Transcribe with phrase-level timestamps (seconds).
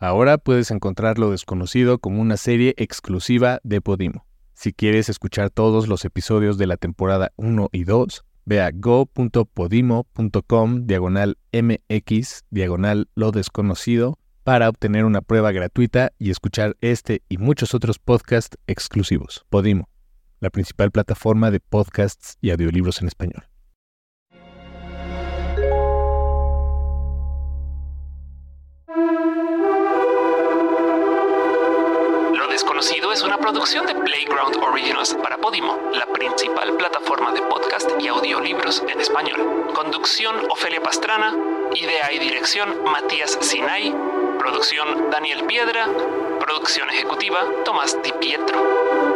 [0.00, 4.24] Ahora puedes encontrar lo desconocido como una serie exclusiva de Podimo.
[4.54, 10.86] Si quieres escuchar todos los episodios de la temporada 1 y 2, ve a go.podimo.com
[10.86, 17.74] diagonal mx diagonal lo desconocido para obtener una prueba gratuita y escuchar este y muchos
[17.74, 19.44] otros podcasts exclusivos.
[19.50, 19.90] Podimo,
[20.40, 23.49] la principal plataforma de podcasts y audiolibros en español.
[33.20, 38.82] Es una producción de Playground Originals para Podimo, la principal plataforma de podcast y audiolibros
[38.88, 39.70] en español.
[39.74, 41.36] Conducción Ofelia Pastrana,
[41.74, 43.94] idea y dirección Matías Sinay,
[44.38, 45.86] producción Daniel Piedra,
[46.40, 49.09] producción ejecutiva Tomás Di Pietro.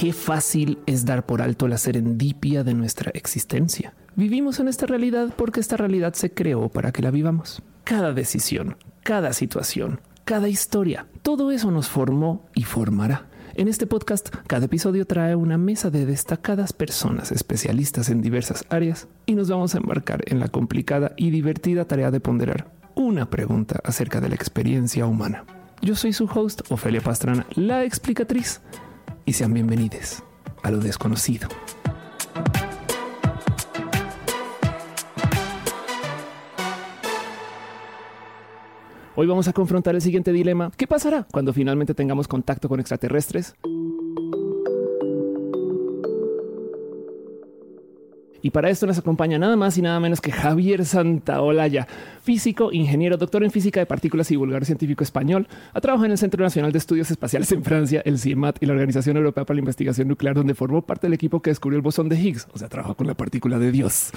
[0.00, 3.92] Qué fácil es dar por alto la serendipia de nuestra existencia.
[4.16, 7.62] Vivimos en esta realidad porque esta realidad se creó para que la vivamos.
[7.84, 13.26] Cada decisión, cada situación, cada historia, todo eso nos formó y formará.
[13.52, 19.06] En este podcast, cada episodio trae una mesa de destacadas personas especialistas en diversas áreas
[19.26, 23.80] y nos vamos a embarcar en la complicada y divertida tarea de ponderar una pregunta
[23.84, 25.44] acerca de la experiencia humana.
[25.82, 28.62] Yo soy su host, Ofelia Pastrana, la explicatriz
[29.30, 30.24] y sean bienvenidos
[30.64, 31.46] a lo desconocido.
[39.14, 40.72] Hoy vamos a confrontar el siguiente dilema.
[40.76, 43.54] ¿Qué pasará cuando finalmente tengamos contacto con extraterrestres?
[48.42, 51.86] Y para esto nos acompaña nada más y nada menos que Javier Santaolalla,
[52.22, 55.46] físico, ingeniero, doctor en física de partículas y vulgar científico español.
[55.72, 58.72] Ha trabajado en el Centro Nacional de Estudios Espaciales en Francia, el CIEMAT y la
[58.72, 62.08] Organización Europea para la Investigación Nuclear, donde formó parte del equipo que descubrió el bosón
[62.08, 62.48] de Higgs.
[62.52, 64.12] O sea, trabajó con la partícula de Dios.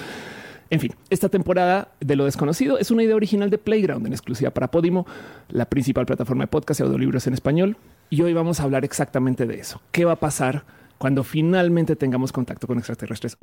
[0.70, 4.50] En fin, esta temporada de lo desconocido es una idea original de Playground en exclusiva
[4.50, 5.06] para Podimo,
[5.48, 7.76] la principal plataforma de podcast y audiolibros en español.
[8.10, 9.80] Y hoy vamos a hablar exactamente de eso.
[9.92, 10.64] ¿Qué va a pasar
[10.98, 13.36] cuando finalmente tengamos contacto con extraterrestres?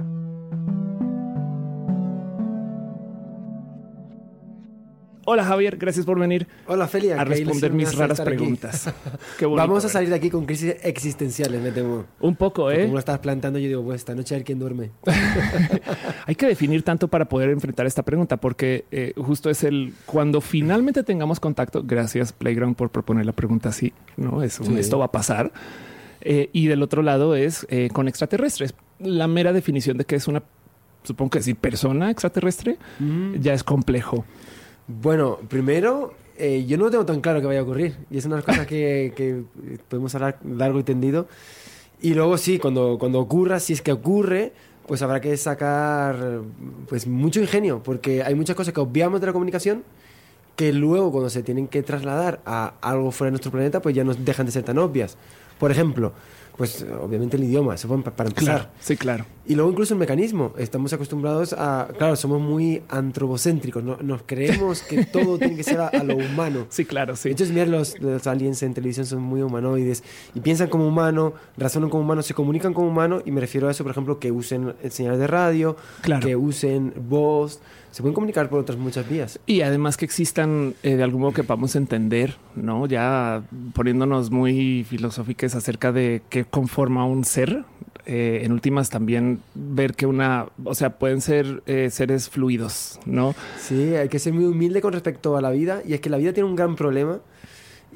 [5.24, 8.92] Hola Javier, gracias por venir Hola Felia, a responder mis raras preguntas.
[9.38, 12.06] Qué bonito, Vamos a salir de aquí con crisis existenciales, me temo.
[12.20, 12.82] un poco, Porque ¿eh?
[12.86, 14.90] Como lo estás plantando, yo digo, pues esta noche a ver quién duerme.
[16.26, 20.42] Hay que definir tanto para poder enfrentar esta pregunta, porque eh, justo es el cuando
[20.42, 21.84] finalmente tengamos contacto.
[21.86, 23.94] Gracias, Playground, por proponer la pregunta así.
[24.18, 24.80] No es un, Sí.
[24.80, 25.52] esto va a pasar.
[26.22, 28.74] Eh, y del otro lado es eh, con extraterrestres.
[29.00, 30.42] La mera definición de que es una,
[31.04, 32.78] supongo que decir persona extraterrestre
[33.40, 34.26] ya es complejo.
[34.88, 37.98] Bueno, primero, eh, yo no tengo tan claro que vaya a ocurrir.
[38.10, 39.44] Y es una de las cosas que, que
[39.90, 41.28] podemos hablar largo y tendido.
[42.02, 44.54] Y luego sí, cuando, cuando ocurra, si es que ocurre,
[44.88, 46.42] pues habrá que sacar
[46.90, 49.84] pues mucho ingenio, porque hay muchas cosas que obviamos de la comunicación
[50.56, 54.04] que luego cuando se tienen que trasladar a algo fuera de nuestro planeta, pues ya
[54.04, 55.18] no dejan de ser tan obvias.
[55.60, 56.14] Por ejemplo,
[56.62, 58.56] pues obviamente el idioma, eso fue pa- para empezar.
[58.60, 59.26] Claro, sí, claro.
[59.48, 60.54] Y luego incluso el mecanismo.
[60.60, 61.88] Estamos acostumbrados a...
[61.98, 63.84] Claro, somos muy antropocéntricos.
[63.84, 63.98] ¿no?
[64.02, 66.68] Nos creemos que todo tiene que ser a, a lo humano.
[66.70, 67.30] Sí, claro, sí.
[67.30, 70.04] Entonces, mira, los, los aliens en televisión son muy humanoides
[70.36, 73.24] y piensan como humano, razonan como humano, se comunican como humano.
[73.26, 76.26] Y me refiero a eso, por ejemplo, que usen señales de radio, Claro.
[76.28, 77.60] que usen voz.
[77.92, 79.40] Se pueden comunicar por otras muchas vías.
[79.46, 83.44] Y además que existan eh, de algún modo que podamos entender, no ya
[83.74, 87.66] poniéndonos muy filosóficas acerca de qué conforma un ser.
[88.06, 93.36] eh, en últimas también ver que una, o sea, pueden ser eh, seres fluidos, no?
[93.60, 95.82] Sí, hay que ser muy humilde con respecto a la vida.
[95.86, 97.20] Y es que la vida tiene un gran problema.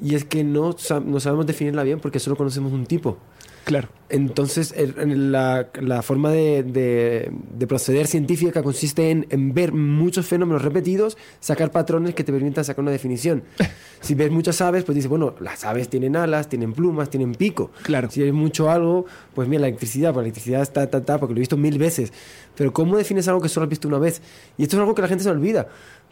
[0.00, 0.76] Y es que no,
[1.06, 3.18] no sabemos definirla bien porque solo conocemos un tipo.
[3.66, 3.88] Claro.
[4.08, 10.62] Entonces, la, la forma de, de- de proceder científica consiste en, en ver muchos fenómenos
[10.62, 13.42] repetidos, sacar patrones que te permitan sacar una definición.
[14.02, 17.72] Si ves muchas aves, pues dices, bueno, las aves tienen alas, tienen plumas, tienen pico.
[17.82, 18.08] Claro.
[18.08, 21.32] Si ves mucho algo, pues mira, la electricidad, pues la electricidad está, está, está, porque
[21.34, 22.12] lo he visto mil veces.
[22.54, 24.22] Pero ¿cómo defines algo que solo has visto una vez?
[24.58, 25.66] Y esto es algo que la gente se olvida.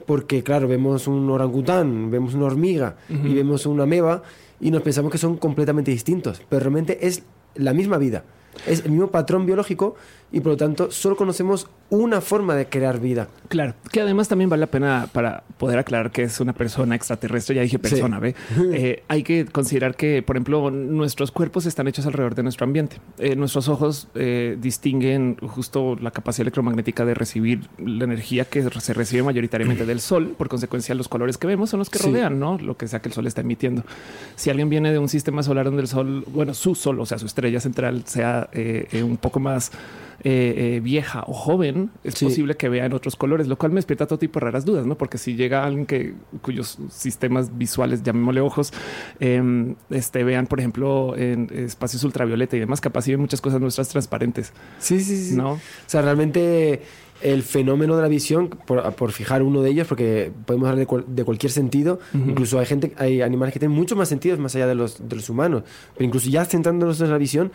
[0.07, 4.23] Porque, claro, vemos un orangután, vemos una hormiga y vemos una ameba
[4.61, 6.43] y nos pensamos que son completamente distintos.
[6.49, 7.23] Pero realmente es
[7.55, 8.25] la misma vida.
[8.67, 9.97] Es el mismo patrón biológico
[10.33, 13.29] y por lo tanto solo conocemos una forma de crear vida.
[13.49, 17.55] Claro, que además también vale la pena para poder aclarar que es una persona extraterrestre.
[17.55, 18.35] Ya dije persona, ve.
[18.75, 22.97] Eh, hay que considerar que, por ejemplo, nuestros cuerpos están hechos alrededor de nuestro ambiente.
[23.19, 28.93] Eh, nuestros ojos eh, distinguen justo la capacidad electromagnética de recibir la energía que se
[28.95, 30.35] recibe mayoritariamente del sol.
[30.37, 32.07] Por consecuencia, los colores que vemos son los que Sí.
[32.09, 33.85] rodean, no lo que sea que el sol está emitiendo.
[34.35, 37.19] Si alguien viene de un sistema solar donde el sol, bueno, su sol, o sea,
[37.19, 39.71] su estrella central sea eh, eh, un poco más
[40.27, 42.25] eh, eh, vieja o joven, es Sí.
[42.25, 44.97] posible que vean otros colores, lo cual me despierta todo tipo de raras dudas, ¿no?
[44.97, 48.73] Porque si llega alguien que cuyos sistemas visuales, llamémosle ojos,
[49.21, 53.61] eh, este, vean, por ejemplo, en espacios ultravioleta y demás, capaz y ven muchas cosas
[53.61, 55.37] nuestras transparentes, Sí, sí, sí.
[55.37, 55.53] ¿no?
[55.53, 56.81] O sea, realmente
[57.23, 60.87] el fenómeno de la visión, por, por fijar uno de ellos, porque podemos hablar de,
[60.87, 62.31] cual- de cualquier sentido, Ujú.
[62.31, 65.17] incluso hay gente, hay animales que tienen muchos más sentidos más allá de los, de
[65.17, 65.63] los humanos,
[65.95, 67.53] pero incluso ya centrándonos en la visión,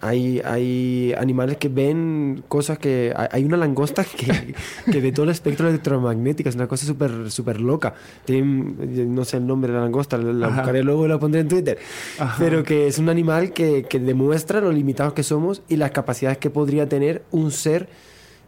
[0.00, 3.14] hay, hay animales que ven cosas que...
[3.30, 4.54] Hay una langosta que,
[4.90, 7.94] que ve todo el espectro electromagnético, es una cosa súper súper loca.
[8.24, 10.56] Tienen, no sé el nombre de la langosta, la, Ajá.
[10.56, 11.78] buscaré luego y la pondré en Twitter.
[12.18, 12.36] Ajá.
[12.38, 16.38] Pero que es un animal que, que demuestra lo limitados que somos y las capacidades
[16.38, 17.88] que podría tener un ser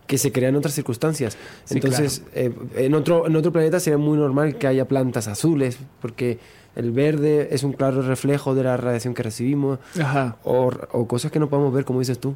[0.06, 1.36] que se crea en otras circunstancias.
[1.64, 5.78] Sí, Entonces, eh, en, otro, en otro planeta sería muy normal que haya plantas azules,
[6.00, 6.38] porque
[6.76, 10.36] el verde es un claro reflejo de la radiación que recibimos, Ajá.
[10.44, 12.34] o, o cosas que no podemos ver, como dices tú.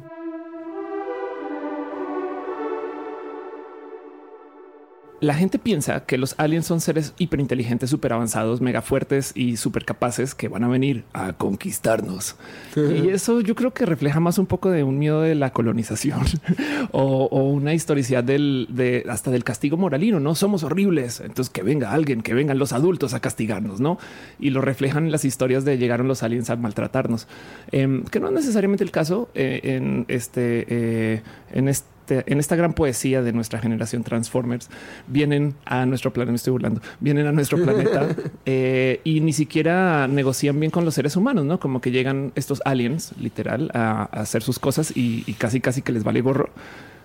[5.21, 9.85] La gente piensa que los aliens son seres hiperinteligentes, súper avanzados, mega fuertes y súper
[9.85, 12.35] capaces que van a venir a conquistarnos.
[12.75, 16.21] y eso yo creo que refleja más un poco de un miedo de la colonización
[16.91, 20.19] o, o una historicidad del, de hasta del castigo moralino.
[20.19, 21.19] No somos horribles.
[21.19, 23.97] Entonces que venga alguien, que vengan los adultos a castigarnos, no?
[24.39, 27.27] Y lo reflejan en las historias de llegaron los aliens a maltratarnos,
[27.71, 32.55] Em, que no es necesariamente el caso eh, en este, eh, en este en esta
[32.55, 34.69] gran poesía de nuestra generación Transformers,
[35.07, 38.07] vienen a nuestro planeta, me estoy burlando, vienen a nuestro planeta
[38.45, 41.59] eh, y ni siquiera negocian bien con los seres humanos, ¿no?
[41.59, 45.81] Como que llegan estos aliens, literal, a, a hacer sus cosas y, y casi casi
[45.81, 46.49] que les vale gorro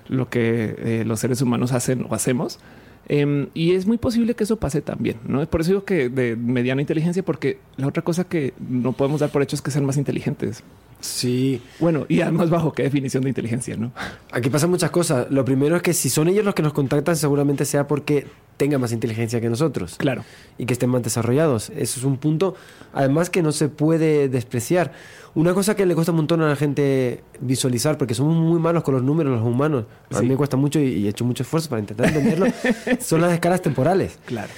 [0.09, 2.59] lo que eh, los seres humanos hacen o hacemos.
[3.07, 5.45] Em, y es muy posible que eso pase también, ¿no?
[5.47, 9.31] Por eso digo que de mediana inteligencia, porque la otra cosa que no podemos dar
[9.31, 10.63] por hecho es que sean más inteligentes.
[11.05, 13.93] Sí, Bueno, y además bajo qué definición de inteligencia, ¿no?
[14.33, 15.27] aquí pasan muchas cosas.
[15.31, 18.81] Lo primero es que si son ellos los que nos contactan, seguramente sea porque tengan
[18.81, 19.97] más inteligencia que nosotros.
[19.99, 20.25] Claro.
[20.57, 21.69] y que estén más desarrollados.
[21.71, 22.55] Eso es un punto,
[22.95, 24.93] además, que no se puede despreciar.
[25.35, 28.83] Una cosa que le cuesta un montón a la gente visualizar, porque somos muy malos
[28.83, 29.85] con los números, los humanos.
[30.11, 30.23] A Sí.
[30.23, 32.47] mí me cuesta mucho y, y he hecho mucho esfuerzo para intentar entenderlo.
[33.01, 34.19] son las escalas temporales.
[34.25, 34.49] Claro.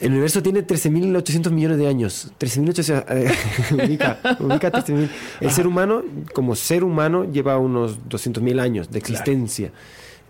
[0.00, 2.32] El universo tiene 13.800 millones de años.
[2.38, 3.04] 13.800...
[3.08, 3.32] eh,
[3.72, 5.08] ubica, ubica 13.000.
[5.40, 6.02] El ser humano,
[6.34, 9.72] como ser humano, lleva unos 200.000 años de existencia.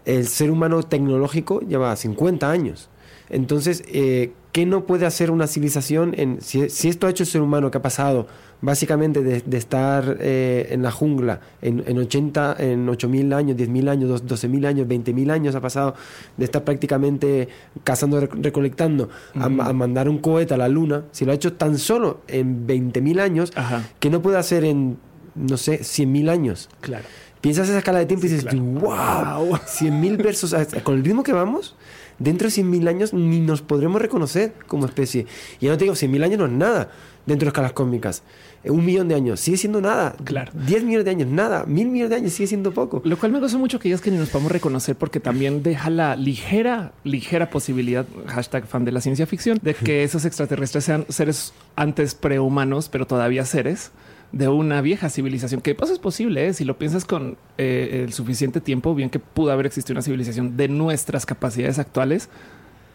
[0.05, 2.89] El ser humano tecnológico lleva 50 años.
[3.29, 6.15] Entonces, eh, ¿qué no puede hacer una civilización?
[6.17, 8.29] En, si, si esto ha hecho el ser humano que ha pasado
[8.61, 13.89] básicamente de, de estar eh, en la jungla en, en 80, en 8.000 años, 10.000
[13.89, 15.95] años, dos- 12.000 años, 20.000 años ha pasado
[16.37, 17.49] de estar prácticamente
[17.85, 21.53] cazando, rec- recolectando, a, a mandar un cohete a la luna, si lo ha hecho
[21.53, 23.83] tan solo en 20.000 años, Ajá.
[24.01, 24.97] que no puede hacer en,
[25.35, 26.69] no sé, 100.000 años.
[26.81, 27.05] Claro.
[27.43, 28.59] Piensas esa escala de tiempo y dices, claro.
[28.61, 31.77] wow, 100.000 versus, o sea, con el ritmo que vamos,
[32.19, 35.27] dentro de 100.000 años ni nos podremos reconocer como especie.
[35.61, 36.91] Y ya no te digo, 100.000 años no es nada
[37.27, 38.23] dentro de escalas cósmicas.
[38.65, 40.15] Eh, Un millón de años sigue siendo nada.
[40.25, 40.53] Claro.
[40.67, 41.65] 10 millones de años, nada.
[41.67, 43.03] Mil millones de años sigue siendo poco.
[43.05, 45.91] Lo cual me goza mucho que digas que ni nos podemos reconocer porque también deja
[45.91, 51.05] la ligera, ligera posibilidad, hashtag fan de la ciencia ficción, de que esos extraterrestres sean
[51.09, 53.91] seres antes prehumanos, pero todavía seres
[54.33, 56.53] de una vieja civilización, que paso es posible, ¿eh?
[56.53, 60.57] si lo piensas con eh, el suficiente tiempo, bien que pudo haber existido una civilización
[60.57, 62.29] de nuestras capacidades actuales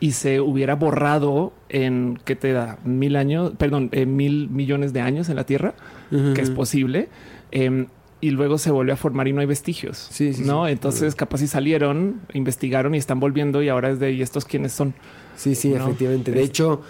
[0.01, 2.77] y se hubiera borrado en, ¿qué te da?
[2.83, 5.73] Mil años, perdón, eh, mil millones de años en la Tierra,
[6.09, 7.07] que es posible.
[7.51, 7.87] em,
[8.23, 10.07] y luego se volvió a formar y no hay vestigios.
[10.11, 10.71] Sí, sí, no, sí.
[10.73, 14.73] entonces capaz si salieron, investigaron y están volviendo y ahora es de y estos quiénes
[14.73, 14.93] son.
[15.35, 16.31] Sí, sí, No, efectivamente.
[16.31, 16.81] De hecho,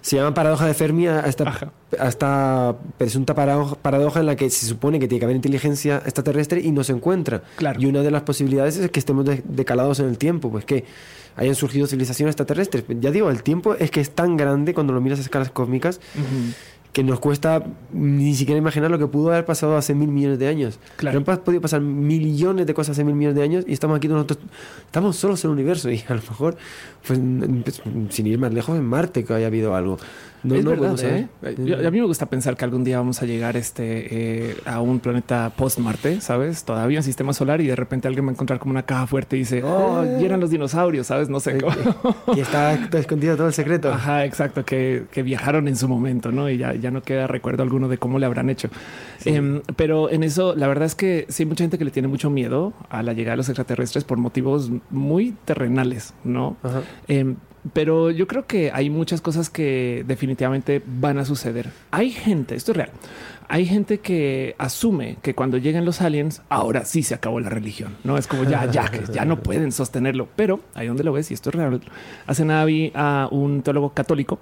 [0.00, 4.50] se llama paradoja de Fermi a esta, a esta presunta paradoja, paradoja en la que
[4.50, 7.42] se supone que tiene que haber inteligencia extraterrestre y no se encuentra.
[7.56, 7.80] Claro.
[7.80, 10.84] Y una de las posibilidades es que estemos de- decalados en el tiempo, pues que
[11.36, 12.84] hayan surgido civilizaciones extraterrestres.
[13.00, 16.00] Ya digo, el tiempo es que es tan grande cuando lo miras a escalas cósmicas
[16.94, 20.46] que nos cuesta ni siquiera imaginar lo que pudo haber pasado hace mil millones de
[20.46, 20.78] años.
[20.96, 21.18] Claro.
[21.24, 24.06] Pero han podido pasar millones de cosas hace mil millones de años y estamos aquí
[24.06, 24.38] nosotros,
[24.86, 26.56] estamos solos en el universo y a lo mejor,
[27.04, 27.18] pues,
[27.64, 29.98] pues, sin ir más lejos, en Marte que haya habido algo.
[30.44, 30.96] No, es no verdad.
[31.02, 31.28] ¿eh?
[31.64, 34.80] Yo- a mí me gusta pensar que algún día vamos a llegar este, eh, a
[34.80, 36.64] un planeta post Marte, sabes?
[36.64, 39.36] Todavía en sistema solar y de repente alguien va a encontrar como una caja fuerte
[39.36, 41.28] y dice, oh, y eran los dinosaurios, sabes?
[41.28, 41.58] No sé.
[41.58, 41.74] cómo.
[42.36, 43.90] y está escondido todo el secreto.
[43.92, 46.48] Ajá, exacto, que, que viajaron en su momento, ¿no?
[46.50, 48.68] Y ya, ya no queda recuerdo alguno de cómo le habrán hecho.
[49.24, 52.08] Em, pero en eso, la verdad es que sí hay mucha gente que le tiene
[52.08, 56.56] mucho miedo a la llegada de los extraterrestres por motivos muy terrenales, ¿no?
[56.62, 56.82] Ajá.
[57.72, 61.70] Pero yo creo que hay muchas cosas que definitivamente van a suceder.
[61.90, 62.90] Hay gente, esto es real,
[63.48, 67.96] hay gente que asume que cuando lleguen los aliens, ahora sí se acabó la religión.
[68.04, 71.34] No es como ya, ya, ya no pueden sostenerlo, pero ahí donde lo ves, y
[71.34, 71.80] esto es real.
[72.26, 74.40] Hace nada vi a un teólogo católico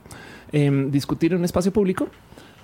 [0.51, 2.09] em, discutir en un espacio público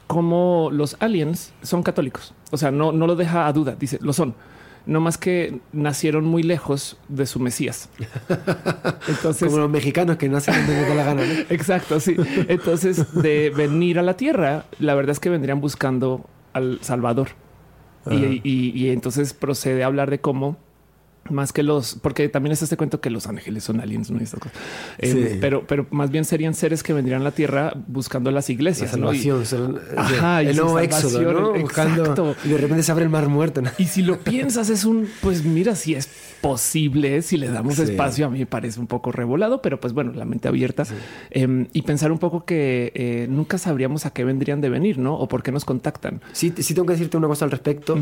[0.06, 2.34] cómo los aliens son católicos.
[2.50, 4.34] O sea, no, no lo deja a duda, dice, lo son
[4.88, 7.90] no más que nacieron muy lejos de su Mesías.
[9.08, 11.22] Entonces, como los mexicanos que nacen donde la gana.
[11.50, 12.16] Exacto, sí.
[12.48, 17.28] Entonces, de venir a la tierra, la verdad es que vendrían buscando al Salvador.
[18.10, 20.56] Y, y, entonces procede a hablar de cómo
[21.30, 24.18] más que los, porque también es este cuento que los ángeles son aliens, ¿no?
[24.98, 28.92] Eh, pero, pero más bien serían seres que vendrían a la tierra buscando las iglesias.
[28.92, 31.52] La salvación, Ajá, el nuevo éxodo, ¿no?
[31.54, 33.62] Buscando, y de repente se abre el mar muerto.
[33.78, 36.08] Y si lo piensas, es un, pues mira, si es
[36.40, 40.12] posible, si le damos espacio, a mí me parece un poco revolado, pero pues bueno,
[40.12, 40.84] la mente abierta
[41.30, 45.14] em, y pensar un poco que eh, nunca sabríamos a qué vendrían de venir, ¿no?
[45.14, 46.20] O por qué nos contactan.
[46.32, 47.98] Sí, sí tengo que decirte una cosa al respecto.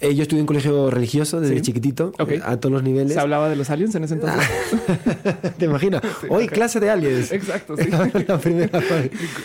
[0.00, 3.14] Eh, yo estudié en un colegio religioso desde chiquitito, eh, a todos los niveles.
[3.14, 4.48] ¿Se hablaba de los aliens en ese entonces?
[5.58, 6.02] ¿Te imaginas?
[6.28, 7.32] Hoy clase de aliens.
[7.32, 7.88] Exacto, sí.
[8.28, 8.80] la primera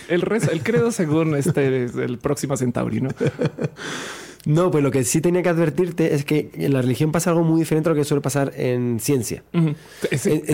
[0.10, 3.10] el, el credo según este, el próximo Centauri, ¿no?
[4.45, 7.43] No, pues lo que sí tenía que advertirte es que en la religión pasa algo
[7.43, 9.43] muy diferente a lo que suele pasar en ciencia.
[9.53, 9.75] en,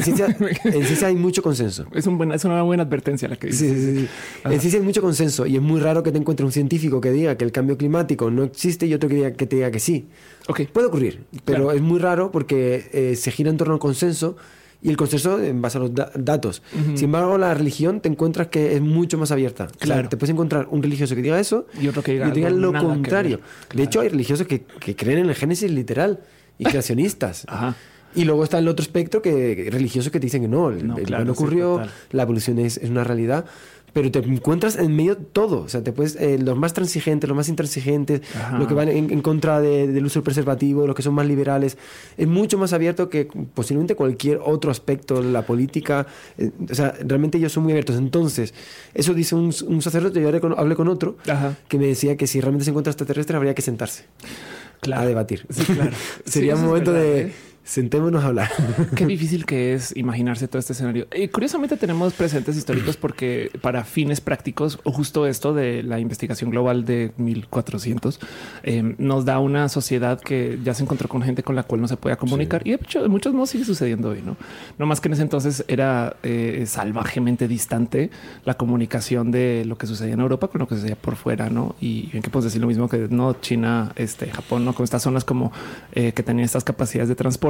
[0.04, 1.88] ciencia hay mucho consenso.
[1.94, 3.72] Es, un es una buena advertencia la que dices.
[3.72, 4.08] Sí, sí, sí.
[4.46, 7.12] En ciencia hay mucho consenso y es muy raro que te encuentres un científico que
[7.12, 9.80] diga que el cambio climático no existe y otro que, diga, que te diga que
[9.80, 10.08] sí.
[10.48, 10.68] Okay.
[10.68, 14.36] Puede ocurrir, pero es muy raro porque eh, se gira en torno al consenso
[14.82, 16.62] y el consenso en base a los datos.
[16.96, 19.68] Sin embargo, la religión te encuentras que es mucho más abierta.
[19.80, 20.10] Claro.
[20.10, 23.42] te puedes encontrar un religioso que diga eso y otro que diga, lo contrario.
[23.74, 26.22] De hecho, hay religiosos que, que, creen en el Génesis literal
[26.58, 27.46] y creacionistas.
[27.48, 27.76] Ajá.
[28.16, 31.32] Y luego está el otro espectro que religiosos que te dicen que no, el, no,
[31.32, 31.82] ocurrió,
[32.12, 33.46] la evolución es, es, una realidad
[33.94, 35.62] pero te encuentras en medio de todo.
[35.62, 38.22] O sea, te puedes, eh, los más transigentes, los más intransigentes,
[38.58, 41.78] los que van en, contra del uso del preservativo, los que son más liberales,
[42.18, 46.08] es mucho más abierto que posiblemente cualquier otro aspecto de la política.
[46.38, 47.98] Eh, o sea, realmente ellos son muy abiertos.
[47.98, 48.54] Entonces,
[48.94, 51.18] eso dice un, sacerdote, yo hablé con, otro,
[51.68, 54.06] que me decía que si realmente se encuentra extraterrestre habría que sentarse.
[54.94, 55.46] a debatir.
[55.50, 55.92] Sí, claro.
[56.26, 57.34] Sería un momento de, ¿eh?
[57.64, 58.50] Sentémonos a hablar.
[58.96, 61.08] Qué difícil que es imaginarse todo este escenario.
[61.16, 66.50] Y curiosamente tenemos presentes históricos porque para fines prácticos, o justo esto de la investigación
[66.50, 68.20] global de 1400,
[68.64, 71.88] eh, nos da una sociedad que ya se encontró con gente con la cual no
[71.88, 72.66] se puede comunicar.
[72.66, 74.36] Y de hecho, de muchos modos sigue sucediendo hoy, ¿no?
[74.78, 78.10] No más que en ese entonces era eh, salvajemente distante
[78.46, 81.76] la comunicación de lo que sucedía en Europa con lo que sucedía por fuera, ¿no?
[81.80, 84.74] Y bien que puedes decir lo mismo que no China, este Japón, ¿no?
[84.74, 85.52] Con estas zonas como
[85.94, 87.49] eh, que tenían estas capacidades de transporte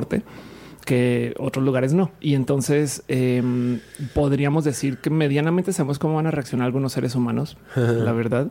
[0.90, 2.10] que otros lugares no.
[2.20, 3.80] Y entonces em,
[4.16, 8.48] podríamos decir que medianamente sabemos cómo van a reaccionar algunos seres humanos, la verdad.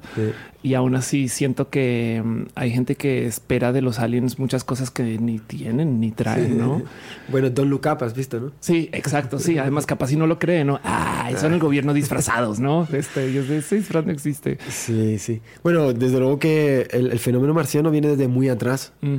[0.62, 4.92] Y aún así siento que em, hay gente que espera de los aliens muchas cosas
[4.92, 6.82] que ni tienen ni traen, ¿no?
[7.26, 8.52] Bueno, Don Look has visto, ¿no?
[8.60, 9.40] Sí, exacto.
[9.40, 10.80] Sí, además capaz si no lo creen, ¿no?
[10.84, 12.86] Ah, son el gobierno disfrazados, ¿no?
[12.98, 14.58] Este, ellos de ese disfraz no existe.
[14.68, 15.40] Sí, sí.
[15.64, 18.92] Bueno, desde luego que el, fenómeno marciano viene desde muy atrás.
[19.00, 19.16] Mm.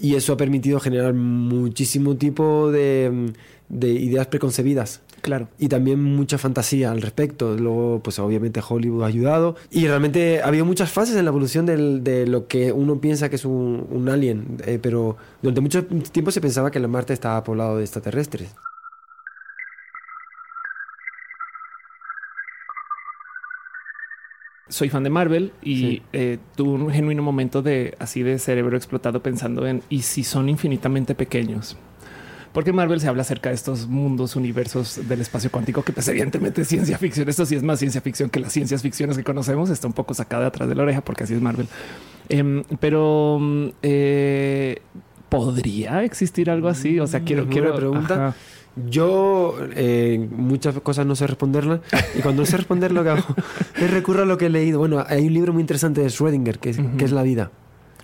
[0.00, 3.32] Y eso ha permitido generar muchísimo tipo de,
[3.68, 5.02] ideas preconcebidas.
[5.20, 5.48] Claro.
[5.58, 7.54] Y también mucha fantasía al respecto.
[7.56, 9.56] Luego, pues obviamente Hollywood ha ayudado.
[9.70, 13.36] Y realmente ha habido muchas fases en la evolución de lo que uno piensa que
[13.36, 14.56] es un, alien.
[14.64, 18.54] Eh, pero durante mucho tiempo se pensaba que el Marte estaba poblado de extraterrestres.
[24.70, 29.22] Soy fan de Marvel y eh, tuve un genuino momento de así de cerebro explotado
[29.22, 31.76] pensando en y si son infinitamente pequeños.
[32.52, 36.62] Porque Marvel se habla acerca de estos mundos, universos del espacio cuántico, que pues evidentemente
[36.62, 37.28] es ciencia ficción.
[37.28, 39.70] Esto sí es más ciencia ficción que las ciencias ficciones que conocemos.
[39.70, 41.68] Está un poco sacada atrás de la oreja porque así es Marvel.
[42.28, 44.80] Em, pero mm, eh,
[45.28, 46.98] podría existir algo así.
[46.98, 48.34] O sea, quiero, quiero pregunta.
[48.76, 51.80] Yo eh, muchas cosas no sé responderlas
[52.16, 53.24] y cuando no sé responder lo que hago
[53.76, 54.78] es recurro a lo que he leído.
[54.78, 57.50] Bueno, hay un libro muy interesante de Schrödinger que es, que es La vida.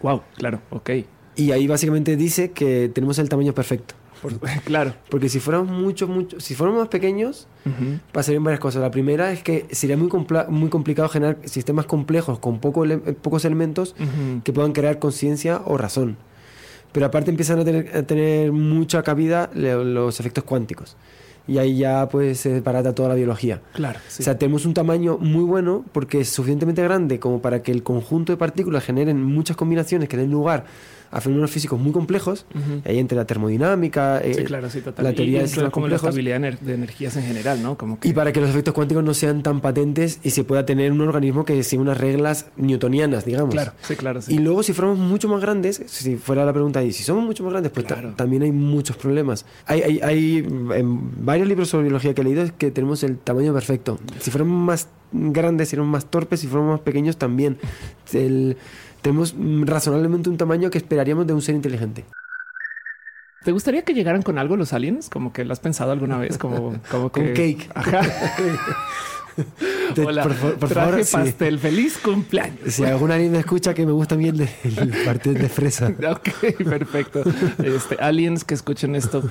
[0.02, 0.90] Wow, claro, ok.
[1.36, 3.94] Y ahí básicamente dice que tenemos el tamaño perfecto.
[4.64, 4.94] claro.
[5.10, 7.46] Porque si fuéramos mucho, mucho, si fuéramos más pequeños,
[8.12, 8.82] pasarían varias cosas.
[8.82, 10.10] La primera es que sería muy,
[10.48, 12.84] muy complicado generar sistemas complejos con poco
[13.22, 13.94] pocos elementos
[14.44, 16.16] que puedan crear conciencia o razón
[16.96, 17.64] pero aparte empiezan a
[18.06, 20.96] tener, mucha cabida los efectos cuánticos.
[21.46, 23.60] Y ahí ya pues se desbarata toda la biología.
[23.74, 23.98] Claro.
[23.98, 27.82] O sea, tenemos un tamaño muy bueno porque es suficientemente grande como para que el
[27.82, 30.64] conjunto de partículas generen muchas combinaciones que den lugar
[31.10, 32.46] a fenómenos físicos muy complejos,
[32.84, 35.96] ahí entre la termodinámica, Sí, eh, claro, sí, la teoría y de sistemas como la
[35.96, 37.76] estabilidad de energías en general, ¿no?
[37.78, 38.08] Como que...
[38.08, 41.00] Y para que los efectos cuánticos no sean tan patentes y se pueda tener un
[41.02, 43.54] organismo que siga unas reglas newtonianas, digamos.
[43.54, 44.34] Claro, sí, claro, sí.
[44.34, 47.42] Y luego, si fuéramos mucho más grandes, si fuera la pregunta ahí, si somos mucho
[47.44, 48.14] más grandes, pues Claro.
[48.16, 49.46] también hay muchos problemas.
[49.66, 53.18] Hay, hay, hay, en varios libros sobre biología que he leído es que tenemos el
[53.18, 53.98] tamaño perfecto.
[54.20, 57.58] Si fuéramos más grandes, seríamos más torpes, si fuéramos más pequeños, también.
[58.12, 58.56] El-
[59.02, 62.04] tenemos mm, razonablemente un tamaño que esperaríamos de un ser inteligente.
[63.44, 65.08] ¿Te gustaría que llegaran con algo los aliens?
[65.08, 67.20] Como que lo has pensado alguna vez, como, como que...
[67.20, 67.70] Con cake.
[67.74, 68.00] Ajá.
[69.94, 71.58] Te- Hola, por, por traje favor, pastel.
[71.58, 72.58] Feliz cumpleaños.
[72.72, 74.48] si algún alguien me escucha que me gusta bien el,
[74.78, 75.92] el pastel de fresa.
[76.10, 77.22] Ok, perfecto.
[77.62, 79.22] Este, aliens que escuchen esto.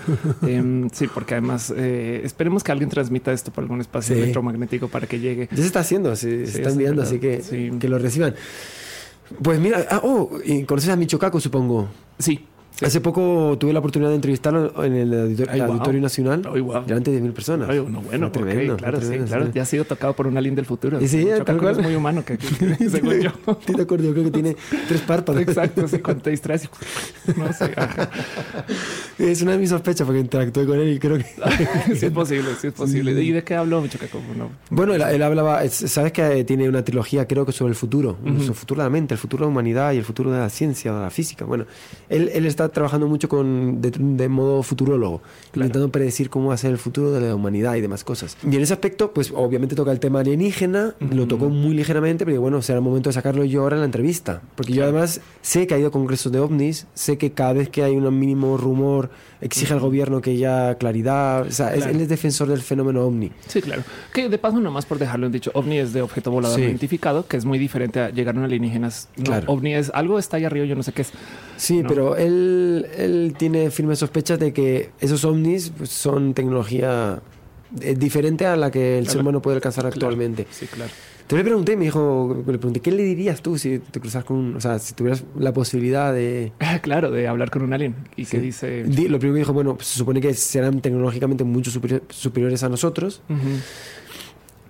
[0.44, 4.22] em, sí, porque además eh, esperemos que alguien transmita esto por algún espacio Sí.
[4.22, 5.48] electromagnético para que llegue.
[5.52, 7.12] Ya se está haciendo, se, se Sí, está es enviando, verdad.
[7.12, 7.72] así que Sí.
[7.80, 8.36] que lo reciban.
[9.42, 11.88] Pues mira, ah, oh, y conoces a Michocaco, supongo.
[12.20, 12.48] Sí.
[12.78, 12.86] Sí.
[12.86, 15.70] Hace poco tuve la oportunidad de entrevistarlo en el auditor- Ay, wow.
[15.72, 16.42] Auditorio Nacional.
[16.54, 16.84] Ay, wow.
[16.86, 17.70] Delante de 10.000 personas.
[17.70, 19.52] Ay, no, bueno, tremendo, claro, fue sí, tremendo, claro.
[19.54, 21.02] Ya ha sido tocado por un alien del futuro.
[21.02, 21.78] Y sí, tal cual.
[21.80, 22.38] es muy humano, que,
[22.78, 23.32] que- según yo.
[23.76, 24.56] De acuerdo, creo que tiene
[24.88, 25.42] tres párpados.
[25.42, 26.70] Exacto, sí, cuando te distraes.
[27.36, 27.72] No sé.
[29.18, 31.26] Es una de mis sospechas porque interactué con él y creo que...
[31.96, 33.12] Sí es posible, sí es posible.
[33.24, 34.20] ¿Y de qué habló Micho Caco?
[34.38, 34.50] No.
[34.70, 37.76] Bueno, él, él hablaba, es- sabes que eh, tiene una trilogía creo que sobre el
[37.76, 40.32] futuro, sobre el futuro de la mente, el futuro de la humanidad y el futuro
[40.32, 41.46] de la ciencia, de la física.
[41.46, 41.66] Bueno,
[42.10, 45.22] él, él está trabajando mucho con de, de modo futurólogo,
[45.56, 48.38] intentando predecir cómo va a ser el futuro de la humanidad y demás cosas.
[48.44, 52.42] Y en ese aspecto, pues obviamente toca el tema alienígena, lo tocó muy ligeramente, pero
[52.42, 55.68] bueno, será el momento de sacarlo yo ahora en la entrevista, porque yo además sé
[55.68, 58.58] que ha ido a congresos de ovnis, sé que cada vez que hay un mínimo
[58.58, 59.10] rumor
[59.42, 61.92] exige al gobierno que haya claridad, o sea, es- Claro.
[61.96, 63.32] él es defensor del fenómeno ovni.
[63.48, 63.84] Sí, claro.
[64.14, 66.64] Que de paso, nomás por dejarlo en dicho, ovni es de objeto volador Sí.
[66.66, 69.10] identificado, que es muy diferente a llegar a un alienígenas.
[69.18, 69.52] No, Claro.
[69.52, 71.12] ovni es algo está ahí arriba, yo no sé qué es.
[71.58, 71.90] Sí, ¿no?
[71.90, 72.55] pero él,
[72.98, 77.22] él tiene firmes sospechas de que esos ovnis pues, son tecnología
[77.82, 79.22] eh, diferente a la que el ser Claro.
[79.24, 80.48] humano puede alcanzar actualmente.
[80.52, 80.92] Sí, claro.
[81.22, 84.38] Entonces le pregunté me dijo, le pregunté, ¿qué le dirías tú si te cruzas con
[84.38, 86.52] un, o sea, si tuvieras la posibilidad de...
[86.84, 88.44] Claro, de hablar con un alien y que Sí.
[88.44, 88.84] dice.
[88.84, 92.70] Di- Lo primero que dijo, bueno, se supone que serán tecnológicamente mucho superi- superiores a
[92.70, 93.22] nosotros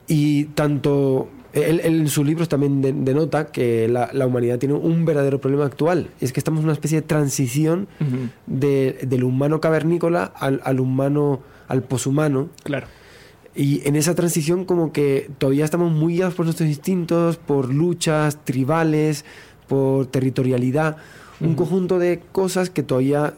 [0.08, 1.30] y tanto...
[1.56, 5.40] Él, él en sus libros también de- denota que la, la humanidad tiene un verdadero
[5.40, 6.10] problema actual.
[6.22, 8.30] Es que estamos en una especie de transición Ujú.
[8.46, 12.50] de- del humano cavernícola al, al humano, al poshumano.
[12.64, 12.88] Claro.
[13.56, 18.44] Y en esa transición como que todavía estamos muy guiados por nuestros instintos, por luchas
[18.44, 19.24] tribales,
[19.70, 20.98] por territorialidad,
[21.40, 23.34] un conjunto de cosas que todavía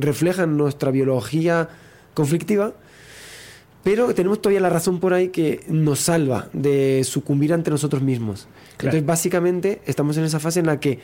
[0.00, 1.68] reflejan nuestra biología
[2.14, 2.72] conflictiva,
[3.84, 8.48] pero tenemos todavía la razón por ahí que nos salva de sucumbir ante nosotros mismos.
[8.78, 8.96] Claro.
[8.96, 10.98] Entonces básicamente estamos en esa fase en la que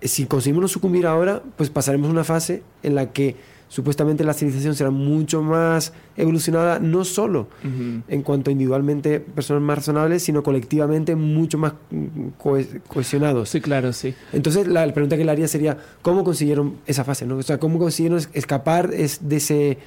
[0.00, 3.36] eh, si conseguimos no sucumbir ahora, pues pasaremos a una fase en la que
[3.68, 8.02] supuestamente la civilización será mucho más evolucionada, no solo Ujú.
[8.08, 13.48] en cuanto a individualmente personas más razonables, sino colectivamente mucho más mm, cohe- cohesionados.
[13.50, 14.12] Sí, claro, sí.
[14.32, 17.26] Entonces la, la pregunta que le haría sería, ¿cómo consiguieron esa fase?
[17.26, 17.36] ¿no?
[17.36, 19.78] O sea, ¿cómo consiguieron es- escapar es- de, ese,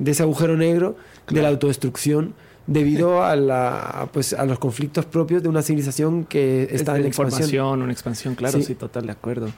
[0.00, 0.96] de ese agujero negro
[1.30, 2.34] de la autodestrucción
[2.66, 7.06] debido a, la, pues, a los conflictos propios de una civilización que está Es en
[7.06, 7.42] expansión?
[7.42, 8.74] información, una expansión, claro, sí, Sí.
[8.74, 9.48] total, de acuerdo.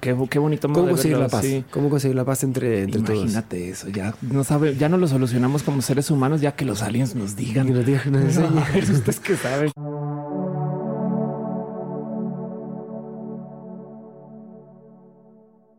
[0.00, 1.42] Qué, qué bonito modo ¿Cómo de conseguir la paz?
[1.44, 1.64] sí.
[1.70, 3.18] ¿Cómo conseguir la paz entre, entre todos?
[3.20, 6.82] Imagínate eso, ya no sabe, ya no lo solucionamos como seres humanos, ya que los
[6.82, 7.66] aliens nos digan.
[7.66, 8.12] Que nos digan.
[8.52, 9.72] No, a ver, ustedes que saben.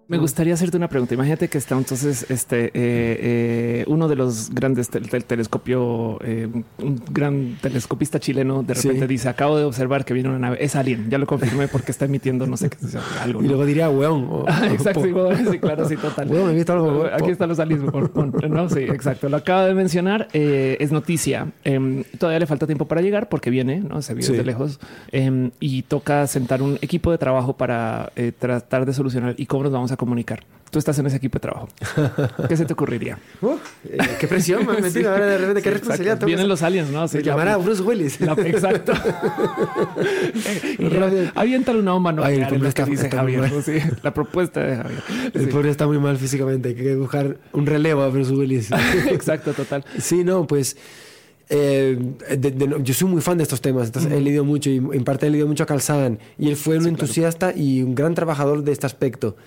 [0.09, 1.13] Me gustaría hacerte una pregunta.
[1.15, 6.47] Imagínate que está entonces este eh, eh, uno de los grandes tel- del telescopio, eh,
[6.81, 8.87] un gran telescopista chileno, de Sí.
[8.87, 10.63] repente dice: Acabo de observar que viene una nave.
[10.63, 11.09] Es alien.
[11.09, 12.77] Ya lo confirmé porque está emitiendo no sé qué
[13.21, 13.39] algo.
[13.41, 13.49] Y ¿no?
[13.49, 14.27] luego diría, weón.
[14.31, 16.29] o- Ah, exacto, sí, claro, sí, total.
[16.71, 17.83] Algo, Aquí po- están los aliens.
[17.91, 19.27] por- por- no, sí, exacto.
[19.27, 20.29] Lo acaba de mencionar.
[20.31, 21.47] es noticia.
[21.65, 24.33] Em, todavía le falta tiempo para llegar porque viene, no se vio Sí.
[24.37, 24.79] de lejos
[25.11, 29.73] em, y toca sentar un equipo de trabajo para tratar de solucionar y cómo nos
[29.73, 30.43] vamos a comunicar.
[30.69, 31.69] Tú estás en ese equipo de trabajo.
[32.49, 33.17] ¿Qué se te ocurriría?
[33.41, 33.55] Uh,
[33.85, 35.03] eh, qué presión me Sí.
[35.05, 35.61] ahora de repente.
[35.61, 36.25] Qué Sí, responsabilidad.
[36.25, 37.07] Vienen los aliens, ¿no?
[37.07, 38.19] Sí, la- llamar a Bruce Willis.
[38.19, 38.91] la- exacto.
[41.35, 43.63] Aviéntale una bomba nuclear, Ay, el que está- dice está muy Javier.
[43.63, 45.03] Sí, la propuesta de Javier.
[45.33, 45.47] El Sí.
[45.47, 46.69] pobre está muy mal físicamente.
[46.69, 48.69] Hay que buscar un relevo a Bruce Willis.
[49.09, 49.85] Exacto, total.
[49.99, 50.77] Sí, no, pues
[51.49, 51.97] eh,
[52.37, 55.03] de- de- yo soy muy fan de estos temas, entonces he leído mucho y en
[55.03, 58.15] parte he leído mucho a Carl Sagan y él fue un entusiasta y un gran
[58.15, 59.37] trabajador de este aspecto.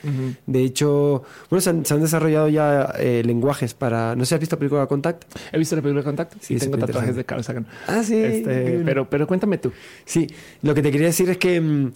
[0.46, 4.16] De hecho, bueno, se han, se han desarrollado ya eh, lenguajes para...
[4.16, 5.24] ¿No sé si has visto la película Contact?
[5.52, 6.36] He visto la película de Contacto.
[6.40, 7.24] Sí, tengo tatuajes de.
[7.24, 7.66] Carl Sagan.
[7.86, 8.16] Ah, sí.
[8.16, 9.72] Este, pero, pero cuéntame tú.
[10.04, 10.26] Sí,
[10.62, 11.92] lo que te quería decir es que, mm,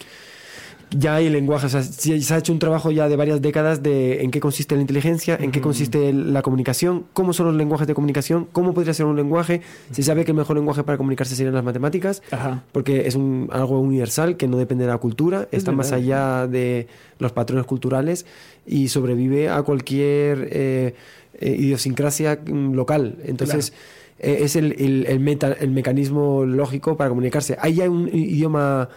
[0.90, 4.22] ya hay lenguaje, o sea, se ha hecho un trabajo ya de varias décadas de
[4.22, 7.94] en qué consiste la inteligencia, en qué consiste la comunicación, cómo son los lenguajes de
[7.94, 9.60] comunicación, cómo podría ser un lenguaje.
[9.90, 12.62] Se sabe que el mejor lenguaje para comunicarse serían las matemáticas, Ajá.
[12.72, 16.86] porque es un, algo universal que no depende de la cultura, está más allá de
[17.18, 18.26] los patrones culturales
[18.66, 20.94] y sobrevive a cualquier eh,
[21.40, 23.16] eh, idiosincrasia mm, local.
[23.24, 23.72] Entonces,
[24.20, 27.56] eh, es el, el- el meta- el mecanismo lógico para comunicarse.
[27.60, 28.88] Hay ya un idioma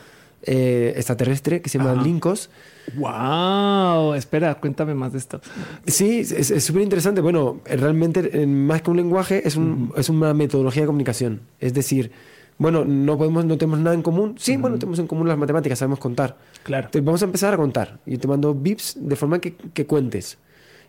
[0.44, 2.02] eh, extraterrestre que se llama Ajá.
[2.04, 2.50] Linkos.
[2.96, 5.42] Wow, espera, cuéntame más de esto.
[5.86, 7.22] Sí, es súper interesante.
[7.22, 11.42] Bueno, realmente más que un lenguaje es, un, es una metodología de comunicación.
[11.60, 12.12] Es decir,
[12.58, 14.36] bueno, no podemos, no tenemos nada en común.
[14.38, 16.38] Sí, bueno, tenemos en común las matemáticas, sabemos contar.
[16.64, 16.90] Claro.
[16.92, 18.00] Te- vamos a empezar a contar.
[18.06, 20.38] Yo te mando bips de forma que, que cuentes.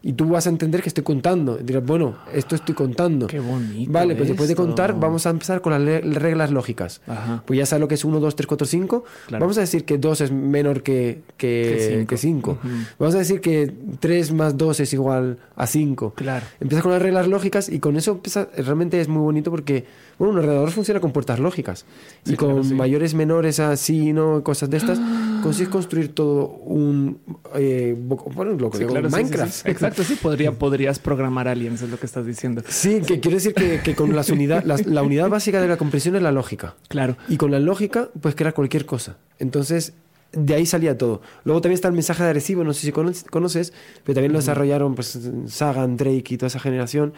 [0.00, 1.58] Y tú vas a entender que estoy contando.
[1.60, 3.26] Y dirás, bueno, esto estoy contando.
[3.26, 4.64] Qué bonito Vale, pues después de esto.
[4.64, 7.00] contar, vamos a empezar con las reglas lógicas.
[7.06, 7.42] Ajá.
[7.44, 9.04] Pues ya sabes lo que es 1, 2, 3, 4, 5.
[9.26, 9.42] Claro.
[9.44, 12.52] Vamos a decir que 2 es menor que, Que que cinco.
[12.56, 12.58] 5.
[12.62, 12.68] Ujú.
[13.00, 16.14] Vamos a decir que 3 más 2 es igual a 5.
[16.14, 16.46] Claro.
[16.60, 19.84] Empiezas con las reglas lógicas y con eso empieza, realmente es muy bonito porque
[20.18, 21.84] bueno, un ordenador funciona con puertas lógicas.
[22.24, 22.74] Sí, y con claro, sí.
[22.74, 24.42] mayores, menores, así, ¿no?
[24.42, 25.00] Cosas de estas,
[25.42, 27.18] consigues construir todo un...
[27.54, 29.52] Eh, bueno, lo que Sí, digo, claro, sí, Minecraft.
[29.52, 29.62] sí.
[29.70, 32.62] Exacto, sí, podría, podrías programar aliens, es lo que estás diciendo.
[32.68, 35.76] Sí, que quiere decir que, que con las unidad, las- la unidad básica de la
[35.76, 36.74] comprensión es la lógica.
[36.88, 37.16] Claro.
[37.28, 39.16] Y con la lógica puedes crear cualquier cosa.
[39.38, 39.92] Entonces,
[40.32, 41.22] de ahí salía todo.
[41.44, 43.72] Luego también está el mensaje de agresivo, no sé si cono- conoces,
[44.04, 47.14] pero también lo desarrollaron pues, Sagan, Drake y toda esa generación.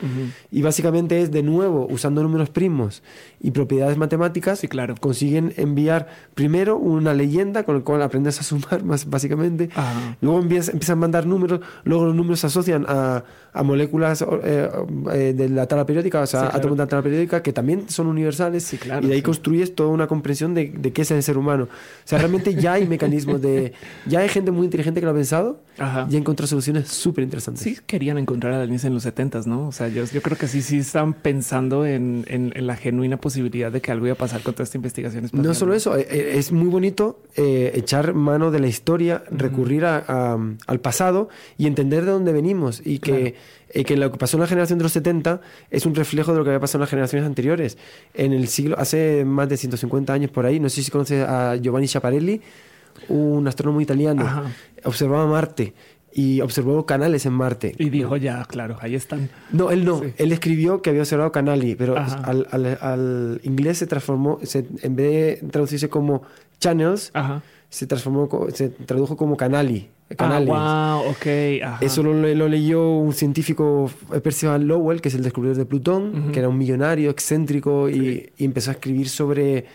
[0.53, 3.03] Y básicamente es, de nuevo, usando números primos
[3.41, 4.95] y propiedades matemáticas, Sí, claro.
[5.01, 9.71] consiguen enviar primero una leyenda con la cual aprendes a sumar, más básicamente.
[10.21, 14.69] Luego empiezan a mandar números, luego los números se asocian a, a moléculas eh,
[15.13, 16.59] eh, de la tabla periódica, o sea, Sí, claro.
[16.59, 18.63] átomos de la tabla periódica, que también son universales.
[18.63, 21.37] Sí, claro, y de ahí construyes toda una comprensión de, de qué es el ser
[21.37, 21.65] humano.
[21.65, 21.69] O
[22.05, 23.73] sea, realmente ya hay mecanismos de...
[24.07, 26.07] Ya hay gente muy inteligente que lo ha pensado Ajá.
[26.11, 27.63] y ha encontrado soluciones súper interesantes.
[27.63, 29.69] Sí, querían encontrar aliens en los 70 ¿no?
[29.69, 33.17] O sea, yo, yo creo que sí, sí estaban pensando en, en- en la genuina
[33.19, 35.47] posibilidad de que algo iba a pasar con toda esta investigación espacial.
[35.47, 39.85] No solo eso, eh, eh, es muy bonito eh, echar mano de la historia, recurrir
[39.85, 43.35] a- a- al pasado y entender de dónde venimos y que,
[43.71, 46.39] eh, que lo que pasó en la generación de los 70 es un reflejo de
[46.39, 47.79] lo que había pasado en las generaciones anteriores.
[48.15, 51.57] En el siglo, hace más de 150 años por ahí, no sé si conoces a
[51.57, 52.41] Giovanni Schiaparelli,
[53.09, 54.43] un astrónomo italiano, Ajá.
[54.85, 55.75] observaba Marte
[56.13, 57.75] y observó canales en Marte.
[57.79, 59.31] Y dijo, ya, claro, ahí están.
[59.53, 60.01] No, él no.
[60.01, 60.13] Sí.
[60.19, 64.97] Él escribió que había observado Canali, pero al, al- al inglés se transformó, se- en
[64.97, 66.23] vez de traducirse como
[66.59, 67.43] channels, Ajá.
[67.69, 69.89] se transformó, se tradujo como Canali.
[70.17, 70.49] Canales.
[70.53, 71.63] Ah, wow, ok.
[71.65, 71.79] Ajá.
[71.81, 76.33] Eso lo, lo leyó un científico, eh, Percival Lowell, que es el descubridor de Plutón,
[76.33, 79.67] que era un millonario excéntrico y, y empezó a escribir sobre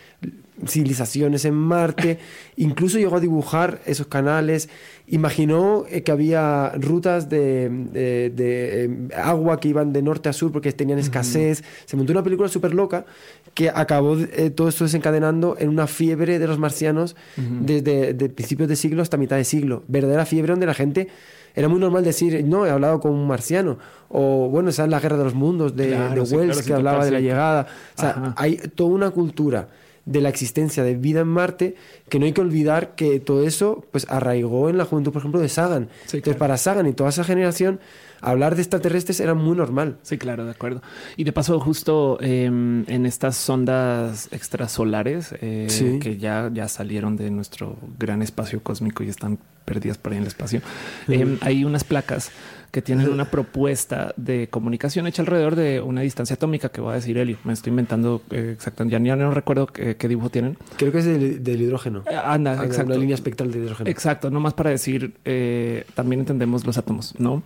[0.67, 2.19] civilizaciones en Marte.
[2.57, 4.69] Incluso llegó a dibujar esos canales.
[5.07, 10.33] Imaginó eh, que había rutas de, de- de, eh, agua que iban de norte a
[10.33, 11.63] sur porque tenían escasez.
[11.85, 13.05] Se montó una película súper loca
[13.53, 18.67] que acabó eh, todo esto desencadenando en una fiebre de los marcianos desde de principios
[18.67, 19.83] de siglo hasta mitad de siglo.
[19.87, 21.07] Verdadera fiebre donde la gente
[21.53, 23.77] era muy normal decir, no, he hablado con un marciano.
[24.09, 26.67] O bueno, esa es la guerra de los mundos de, Claro, de sí, Wells claro,
[26.67, 27.67] que hablaba de la llegada.
[27.97, 28.33] O sea, Ajá.
[28.37, 29.69] hay toda una cultura
[30.05, 31.75] de la existencia de vida en Marte
[32.09, 35.39] que no hay que olvidar que todo eso pues arraigó en la juventud, por ejemplo,
[35.41, 35.89] de Sagan.
[36.05, 36.39] Sí, Entonces, claro.
[36.39, 37.79] para Sagan y toda esa generación,
[38.21, 39.97] hablar de extraterrestres era muy normal.
[40.03, 40.81] Sí, claro, de acuerdo.
[41.17, 45.99] Y de paso, justo eh, en estas sondas extrasolares eh, Sí.
[45.99, 50.23] que ya, ya salieron de nuestro gran espacio cósmico y están perdidas por ahí en
[50.23, 50.61] el espacio,
[51.07, 52.29] eh, hay unas placas
[52.71, 56.95] que tienen una propuesta de comunicación hecha alrededor de una distancia atómica que voy a
[56.95, 57.37] decir Elio.
[57.43, 60.57] Me estoy inventando eh, exactamente, ya, ya no recuerdo qué, qué dibujo tienen.
[60.77, 62.03] Creo que es del, del hidrógeno.
[62.09, 62.91] Eh, anda, Ah, exacto.
[62.91, 63.89] Una línea espectral de hidrógeno.
[63.89, 67.43] Exacto, no más para decir, eh, también entendemos los átomos, ¿no?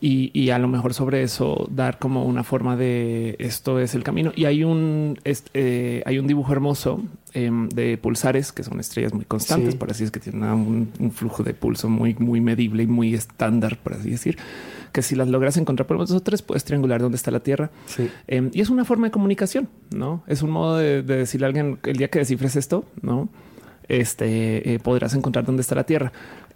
[0.00, 4.02] Y, y a lo mejor sobre eso dar como una forma de esto es el
[4.02, 4.32] camino.
[4.36, 7.02] Y hay un, es- eh, hay un dibujo hermoso
[7.34, 9.78] em, de pulsares, que son estrellas muy constantes, Sí.
[9.78, 13.14] por así es que tienen un, un flujo de pulso muy, muy medible y muy
[13.14, 14.36] estándar, por así decir,
[14.92, 17.70] que si las logras encontrar por los tres, puedes triangular dónde está la Tierra.
[17.86, 18.10] Sí.
[18.26, 20.22] Em, y es una forma de comunicación, ¿no?
[20.26, 23.28] Es un modo de, de decirle a alguien el día que descifres esto, ¿no?
[23.88, 26.12] Este eh, podrás encontrar dónde está la Tierra.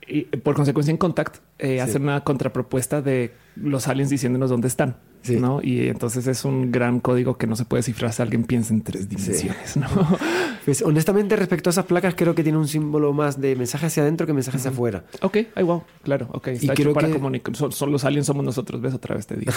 [0.09, 4.69] Y eh, por consecuencia, en Contact, eh, hacer una contrapropuesta de los aliens diciéndonos dónde
[4.69, 5.41] están, Sí.
[5.41, 5.61] ¿no?
[5.63, 8.83] Y entonces es un gran código que no se puede descifrar si alguien piensa en
[8.83, 9.87] tres dimensiones, ¿no?
[10.67, 14.03] Pues honestamente, respecto a esas placas, creo que tiene un símbolo más de mensaje hacia
[14.03, 15.05] adentro que mensaje hacia afuera.
[15.23, 16.49] ok, ay, wow, claro, ok.
[16.49, 17.55] Está hecho creo para que- comunicar.
[17.57, 18.81] Son, son los aliens, somos nosotros.
[18.81, 19.53] Ves otra vez te digo.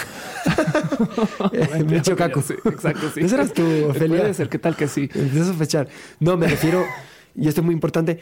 [1.86, 2.40] Me echo caco.
[2.64, 3.20] Exacto, sí.
[3.20, 4.18] ¿Ese eras tú, Ofelia?
[4.20, 5.02] Puede ser, ¿qué tal que sí?
[5.14, 5.88] Empiezo a sospechar.
[6.20, 6.82] No, me refiero,
[7.34, 8.18] y esto es muy importante,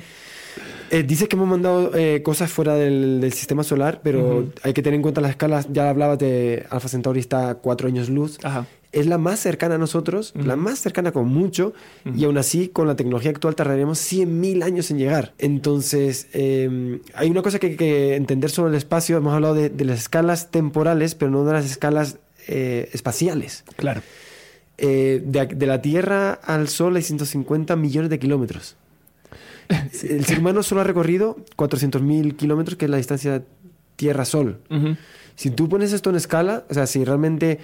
[0.91, 4.83] Eh, dice que hemos mandado eh, cosas fuera del, del sistema solar, pero hay que
[4.83, 5.69] tener en cuenta las escalas.
[5.71, 8.39] Ya hablabas de Alpha Centauri está a cuatro años luz.
[8.43, 8.67] Ajá.
[8.91, 11.75] Es la más cercana a nosotros, la más cercana con mucho,
[12.17, 15.35] y aún así, con la tecnología actual, tardaríamos 100.000 años en llegar.
[15.37, 19.19] Entonces, eh, hay una cosa que hay que entender sobre el espacio.
[19.19, 23.65] Hemos hablado de, de las escalas temporales, pero no de las escalas eh, espaciales.
[23.77, 24.01] Claro.
[24.79, 28.77] Eh, de, de la Tierra al Sol hay 150 millones de kilómetros.
[29.69, 33.43] El ser humano solo ha recorrido 400.000 kilómetros, que es la distancia
[33.97, 34.61] Tierra-Sol.
[35.35, 37.59] Si tú pones esto en escala, o sea, si realmente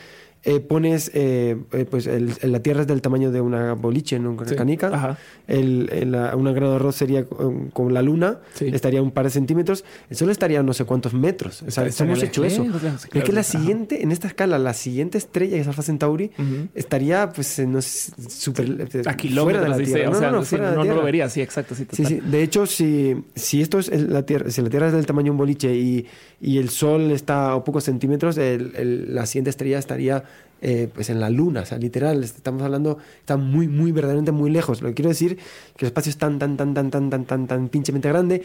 [0.44, 4.33] eh, pones, eh, eh, pues el- la Tierra es del tamaño de una boliche, ¿no?
[4.33, 4.54] una Sí.
[4.57, 5.18] canica, Ajá.
[5.48, 8.66] el, el- grano de arroz sería con, con la Luna, Sí.
[8.72, 11.62] estaría un par de centímetros, el Sol estaría a no sé cuántos metros.
[11.62, 12.62] O sea, hemos hecho eso.
[12.62, 13.50] o sea, sí, es claro, que la ajá.
[13.50, 16.68] siguiente, en esta escala, la siguiente estrella, que es Alpha Centauri, Ujú.
[16.74, 18.88] estaría, pues, eh, no sé, súper...
[18.92, 19.94] eh, A kilómetros, fuera de la dice.
[19.94, 20.11] Tierra.
[20.11, 20.98] O No, sea, no, no, sí, fuera de la no, no Tierra.
[20.98, 21.28] lo vería.
[21.28, 21.74] Sí, exacto.
[21.74, 22.07] Sí, Sí, total.
[22.07, 22.30] sí.
[22.30, 25.30] De hecho, si, si esto es la Tierra, si la Tierra es del tamaño de
[25.33, 26.07] un boliche y,
[26.40, 30.24] y el Sol está a pocos centímetros, la siguiente estrella estaría
[30.66, 31.61] eh, pues en la Luna.
[31.61, 34.81] O sea, literal, estamos hablando, está muy, muy, verdaderamente muy lejos.
[34.81, 35.37] Lo que quiero decir
[35.77, 38.42] que el espacio es tan, tan, tan, tan, tan, tan, tan, tan pinchemente grande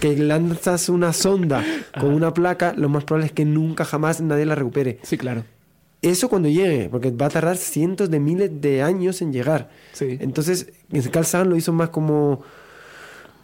[0.00, 1.62] que lanzas una sonda
[2.00, 4.98] con una placa, lo más probable es que nunca jamás nadie la recupere.
[5.02, 5.44] Sí, claro.
[6.00, 9.68] Eso cuando llegue, porque va a tardar cientos de miles de años en llegar.
[9.92, 10.16] Sí.
[10.20, 10.72] Entonces,
[11.12, 12.40] Carl Sagan lo hizo más como,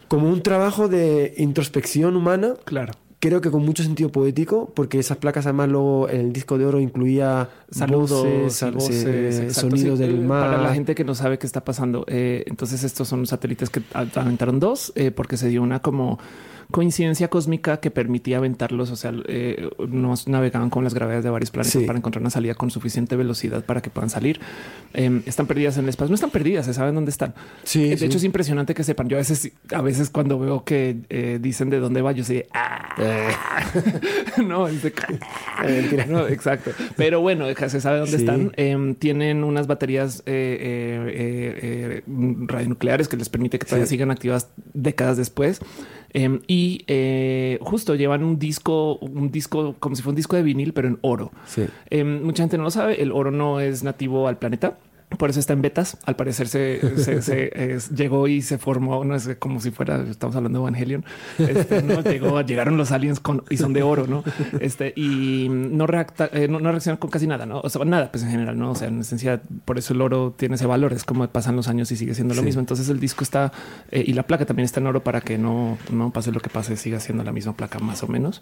[0.07, 2.93] como un trabajo de introspección humana, Claro.
[3.25, 6.65] Creo que con mucho sentido poético, porque esas placas además luego en el disco de
[6.67, 10.51] oro incluía Saludos, voces, y sonidos Sí, del eh, mar.
[10.51, 13.81] Para la gente que no sabe qué está pasando, eh, entonces estos son satélites que
[13.93, 16.19] aventaron dos, eh, porque se dio una como
[16.71, 18.91] coincidencia cósmica que permitía aventarlos.
[18.91, 21.85] O sea, eh, nos navegaban con las gravedades de varios planetas Sí.
[21.85, 24.39] para encontrar una salida con suficiente velocidad para que puedan salir.
[24.93, 27.33] Eh, están perdidas en el espacio, no están perdidas, se saben dónde están.
[27.63, 28.05] Sí, Eh, de sí.
[28.05, 29.07] hecho, es impresionante que sepan.
[29.09, 32.47] Yo a veces, a veces cuando veo que eh, dicen de dónde va, yo sé,
[32.53, 32.95] ah,
[34.45, 34.93] no, es de
[35.65, 36.71] Eh, no, exacto.
[36.97, 38.51] Pero bueno, se sabe dónde están.
[38.57, 44.11] Em, tienen unas baterías eh, eh, eh, eh, radionucleares que les permite que todavía sigan
[44.11, 45.59] activas décadas después.
[46.13, 50.41] Em, y eh, justo llevan un disco, un disco como si fuera un disco de
[50.41, 51.33] vinil, pero en oro.
[51.45, 51.65] Sí.
[51.89, 53.01] Em, mucha gente no lo sabe.
[53.01, 54.77] El oro no es nativo al planeta.
[55.19, 55.97] Por eso está en betas.
[56.05, 59.05] Al parecer se, se- se, es- llegó y se formó.
[59.05, 61.05] No es como si fuera, estamos hablando de Evangelion.
[61.37, 64.23] Este, no llegó, llegaron los aliens con y son de oro, no?
[64.59, 67.61] Este y no, reacta, eh, no, no reaccionan con casi nada, no?
[67.61, 68.71] O sea, nada, pues en general, no?
[68.71, 70.91] O sea, en esencia, por eso el oro tiene ese valor.
[70.91, 72.45] Es como pasan los años y sigue siendo lo Sí.
[72.47, 72.59] mismo.
[72.59, 73.51] Entonces el disco está
[73.91, 76.49] eh, y la placa también está en oro para que no, no pase lo que
[76.49, 78.41] pase, siga siendo la misma placa más o menos.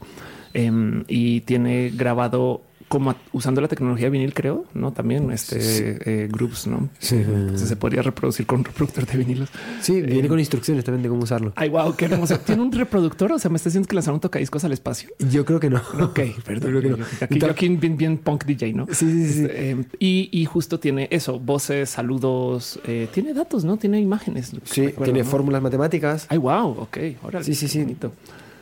[0.54, 2.62] Em, y tiene grabado
[2.93, 4.93] como usando la tecnología vinil, creo, no?
[4.93, 5.58] También este
[6.06, 6.89] eh, groups, no?
[6.99, 7.15] Sí.
[7.15, 9.49] Entonces se podría reproducir con un reproductor de vinilos.
[9.82, 11.53] Sí, viene con instrucciones también de cómo usarlo.
[11.56, 12.39] Ay, wow, qué hermoso.
[12.39, 13.32] Tiene un reproductor.
[13.32, 15.10] O sea, me está diciendo que lanzaron tocadiscos al espacio.
[15.32, 15.82] Yo creo que no.
[16.01, 16.69] Ok, perdón.
[16.69, 17.06] Creo que no.
[17.21, 18.86] Aquí, yo aquí bien, bien punk DJ, ¿no?
[18.91, 19.41] Sí, sí, sí.
[19.43, 23.77] Este, eh, y, y justo tiene eso, voces, saludos, eh, tiene datos, ¿no?
[23.77, 24.51] Tiene imágenes.
[24.65, 25.25] Sí, tiene ¿no?
[25.25, 26.27] fórmulas matemáticas.
[26.29, 26.97] Ay, wow, ok.
[27.23, 27.79] Órale, Sí, sí, sí.
[27.79, 28.12] bonito.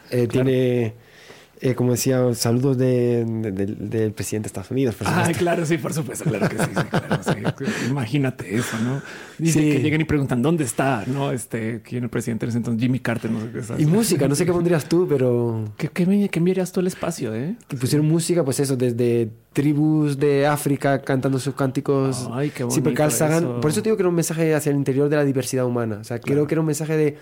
[0.10, 0.94] Eh, Tiene,
[1.64, 4.96] eh, como decía, saludos de- de- del- del presidente de Estados Unidos.
[4.96, 5.38] por supuesto.
[5.38, 7.32] claro, sí, por supuesto, claro que sí, sí, claro, sí.
[7.90, 9.02] Imagínate eso, ¿no?
[9.38, 9.72] Dice Sí.
[9.72, 11.32] que lleguen y preguntan dónde está, ¿no?
[11.32, 13.62] Este, quién es el presidente en ese entonces, Jimmy Carter, no sé qué.
[13.64, 13.84] ¿sabes?
[13.84, 17.56] Y música, no sé qué pondrías tú, pero ¿Qué, qué, enviarías tú al espacio, eh?
[17.68, 22.28] que pusieron música, pues eso, desde tribus de África cantando sus cánticos.
[22.32, 23.62] Ay, qué Sí, bonito Carl Sagan, eso.
[23.62, 25.98] por eso te digo que era un mensaje hacia el interior de la diversidad humana.
[26.02, 27.18] O sea, creo que era un mensaje de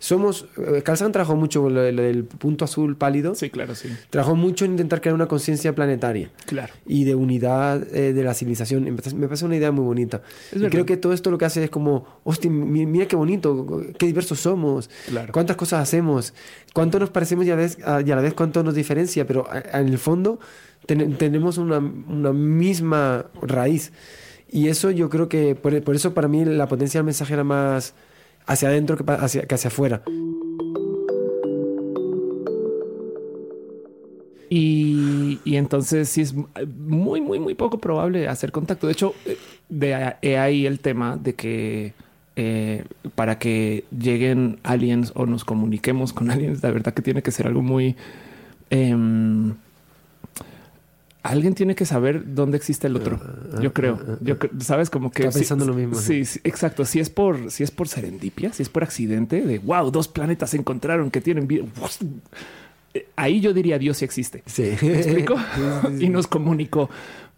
[0.00, 0.46] somos.
[0.56, 3.36] eh, Sagan trabajó mucho lo, de- lo del punto azul pálido.
[3.36, 3.88] Sí, claro, sí.
[4.10, 6.30] Trabajó mucho en intentar crear una conciencia planetaria.
[6.46, 6.72] Claro.
[6.86, 8.82] y de unidad eh, de la civilización.
[8.84, 8.92] Me
[9.28, 10.22] parece- una idea muy bonita.
[10.52, 13.82] Y creo que todo esto lo que hace es como, hostia, mi- mira qué bonito,
[13.96, 15.32] qué diversos somos, Claro.
[15.32, 16.34] cuántas cosas hacemos,
[16.74, 19.26] cuánto nos parecemos y a la vez, a- y a la vez cuánto nos diferencia,
[19.26, 20.40] pero a- a- en el fondo
[20.86, 23.92] ten- tenemos una, una misma raíz.
[24.50, 27.44] Y eso yo creo que, por, por eso para mí la potencia del mensaje era
[27.44, 27.94] más
[28.50, 30.02] hacia adentro que, hacia, que hacia afuera.
[34.52, 38.88] Y, y entonces sí es muy, muy, muy poco probable hacer contacto.
[38.88, 41.92] De hecho, eh, de ahí el tema de que
[42.34, 42.84] eh,
[43.14, 47.46] para que lleguen aliens o nos comuniquemos con aliens, la verdad que tiene que ser
[47.46, 47.94] algo muy...
[48.70, 49.54] em,
[51.22, 53.20] Alguien tiene que saber dónde existe el otro.
[53.60, 54.18] Yo creo.
[54.22, 56.84] Yo cre- sabes como que Estaba pensando lo mismo, Sí, sí, exacto.
[56.86, 60.50] Si es por, si es por serendipia, si es por accidente de wow, dos planetas
[60.50, 61.64] se encontraron que tienen vida.
[62.94, 64.42] eh, ahí yo diría Dios sí existe.
[64.46, 64.72] Sí.
[64.82, 65.36] ¿Me explico?
[65.54, 66.04] Sí, sí, sí.
[66.06, 66.88] y nos comunicó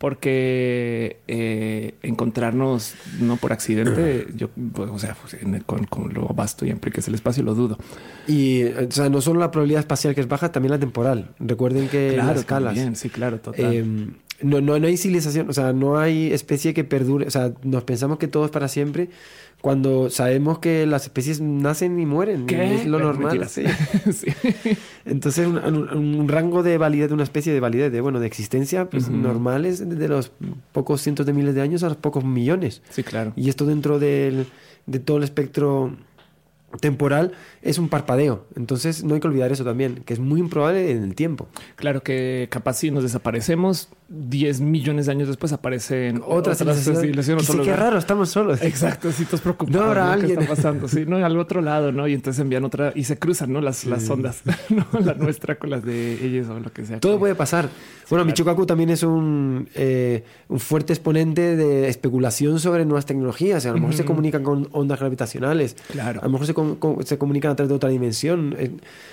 [0.03, 6.27] porque eh, encontrarnos no por accidente, yo, pues, o sea, pues, el- con, con lo
[6.29, 7.79] vasto y amplio que es el espacio, lo dudo.
[8.27, 11.31] Y o sea, no solo la probabilidad espacial que es baja, también la temporal.
[11.39, 12.75] Recuerden que las escalas.
[12.75, 13.73] también, sí, claro, total.
[13.73, 13.85] Eh,
[14.43, 17.85] no, no, no hay civilización, o sea, no hay especie que perdure, o sea, nos
[17.85, 19.09] pensamos que todo es para siempre
[19.61, 22.47] cuando sabemos que las especies nacen y mueren.
[22.47, 22.75] ¿Qué?
[22.75, 23.39] Es lo normal.
[23.39, 23.49] mentira.
[23.49, 23.63] sí.
[24.13, 24.27] Sí.
[25.05, 28.27] Entonces, un, un- un rango de validez de una especie de validez, de, bueno, de
[28.27, 29.17] existencia, pues Ujú.
[29.17, 30.33] normal es de los
[30.73, 32.83] pocos cientos de miles de años a los pocos millones.
[32.91, 33.33] Sí, claro.
[33.37, 34.47] Y esto dentro del,
[34.87, 35.95] de todo el espectro
[36.81, 38.47] temporal es un parpadeo.
[38.57, 41.47] Entonces no hay que olvidar eso también, que es muy improbable en el tiempo.
[41.77, 46.97] Claro que capaz si nos desaparecemos, 10 millones de años después aparecen Otra civilización.
[46.97, 48.61] civilización, Que otro sí, qué raro, estamos solos.
[48.63, 49.79] Exacto, si estás preocupado.
[49.79, 50.41] No habrá ¿Qué alguien.
[50.43, 50.87] está pasando?
[50.89, 52.07] Sí, no, al otro lado, ¿no?
[52.07, 53.61] Y entonces envían otra y se cruzan, ¿no?
[53.61, 54.87] Las, las ondas, ¿no?
[55.01, 57.01] La nuestra con las de ellos o lo que sea.
[57.01, 57.65] Todo puede pasar.
[58.11, 58.25] Bueno, claro.
[58.27, 63.65] Michokaku también es un, eh, un fuerte exponente de especulación sobre nuevas tecnologías.
[63.65, 65.77] A lo mejor se comunican con ondas gravitacionales.
[65.91, 66.21] Claro.
[66.21, 68.55] A lo mejor se, com- se comunican a través de otra dimensión.
[68.59, 68.71] Eh,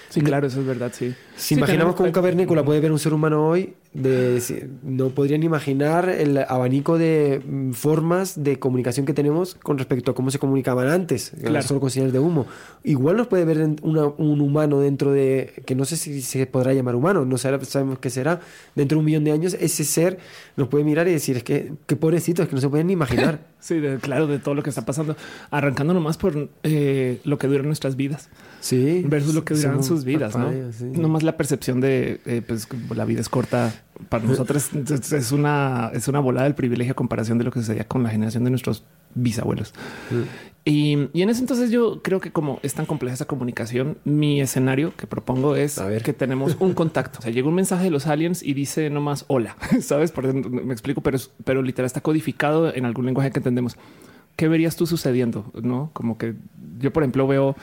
[0.09, 1.13] Sí, claro, eso es verdad, sí.
[1.35, 5.09] Si Sí, imaginamos tenemos- que un cavernícola puede ver un ser humano hoy, de- no
[5.09, 10.29] podrían imaginar el abanico de mm, formas de comunicación que tenemos con respecto a cómo
[10.31, 11.65] se comunicaban antes, Claro.
[11.65, 12.45] solo con señales de humo.
[12.83, 16.73] Igual nos puede ver una- un humano dentro de, que no sé si se podrá
[16.73, 18.41] llamar humano, no sabe- sabemos qué será,
[18.75, 20.17] dentro de un millón de años, ese ser
[20.57, 22.93] nos puede mirar y decir, es que, qué pobrecito, es que no se pueden ni
[22.93, 23.39] imaginar.
[23.59, 25.17] Sí, de- claro, de todo lo que está pasando,
[25.51, 28.29] arrancando nomás por eh, lo que duran nuestras vidas
[28.61, 29.03] Sí.
[29.05, 30.45] versus lo que duran Somos sus vidas, ¿no?
[30.45, 30.85] parpadeos, sí.
[30.85, 33.73] Nomás la percepción de eh, pues la vida es corta
[34.09, 37.59] para nosotros es es una es una volada del privilegio a comparación de lo que
[37.59, 38.83] sucedía con la generación de nuestros
[39.15, 39.73] bisabuelos.
[40.65, 44.41] Y, y en ese entonces yo creo que como es tan compleja esa comunicación, mi
[44.41, 46.03] escenario que propongo es A ver.
[46.03, 47.19] que tenemos un contacto.
[47.19, 50.11] O sea, llega un mensaje de los aliens y dice nomás hola, sabes?
[50.11, 53.77] Por ejemplo, me explico, pero, pero literal está codificado en algún lenguaje que entendemos.
[54.35, 55.51] ¿Qué verías tú sucediendo?
[55.61, 56.35] No como que
[56.79, 57.55] yo, por ejemplo, veo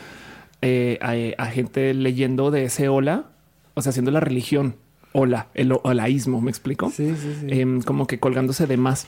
[0.63, 0.99] eh,
[1.39, 3.27] a, a gente leyendo de ese hola,
[3.75, 4.77] o sea, haciendo la religión
[5.13, 6.41] hola, el holaísmo.
[6.41, 6.91] Me explico?
[6.91, 7.47] Sí, sí, sí.
[7.61, 9.07] Em, como que colgándose de más,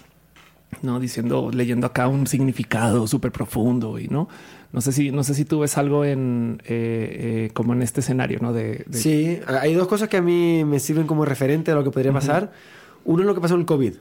[0.83, 4.29] no diciendo, leyendo acá un significado súper profundo y no,
[4.73, 8.01] no sé si, no sé si tú ves algo en eh, eh, como en este
[8.01, 11.71] escenario, no de, de- Sí, hay dos cosas que a mí me sirven como referente
[11.71, 12.53] a lo que podría pasar.
[13.05, 13.95] Uno es lo que pasó en el COVID.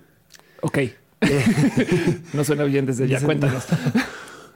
[0.61, 0.77] Ok,
[2.33, 3.21] no suena bien desde ya.
[3.23, 3.65] Cuéntanos.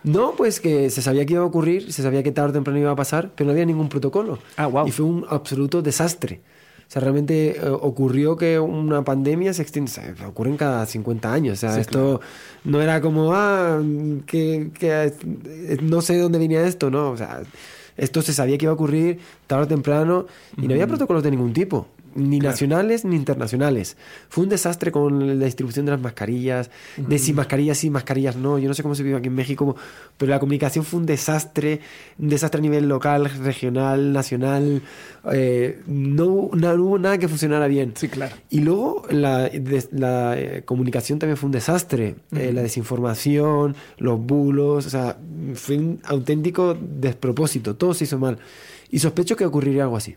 [0.04, 2.80] No, pues que se sabía que iba a ocurrir, se sabía que tarde o temprano
[2.80, 4.40] iba a pasar, pero no había ningún protocolo.
[4.58, 4.88] Ah, wow.
[4.88, 6.42] Y fue un absoluto desastre.
[6.88, 11.32] O sea, realmente eh, ocurrió que una pandemia se extiende, o sea, ocurren cada 50
[11.32, 11.58] años.
[11.58, 12.20] O sea, Sí, esto
[12.66, 13.82] no era como, ah,
[14.26, 15.14] que, que,
[15.46, 17.12] eh, no sé de dónde venía esto, no.
[17.12, 17.44] O sea,
[17.96, 20.26] esto se sabía que iba a ocurrir tarde o temprano
[20.58, 23.97] y no había protocolos de ningún tipo, ni nacionales ni internacionales.
[24.30, 28.60] Fue un desastre con la distribución de las mascarillas, de si mascarillas sí, mascarillas no.
[28.60, 29.76] Yo no sé cómo se vive aquí en México,
[30.17, 31.82] pero la comunicación fue un desastre,
[32.19, 34.82] un desastre a nivel local, regional, nacional.
[35.32, 37.93] Eh, no, no hubo nada que funcionara bien.
[37.95, 38.36] Sí, claro.
[38.50, 42.15] Y luego la, eh, comunicación también fue un desastre.
[42.36, 45.17] Eh, la desinformación, los bulos, o sea,
[45.56, 47.76] fue un auténtico despropósito.
[47.76, 48.38] Todo se hizo mal.
[48.89, 50.15] Y sospecho que ocurriría algo así.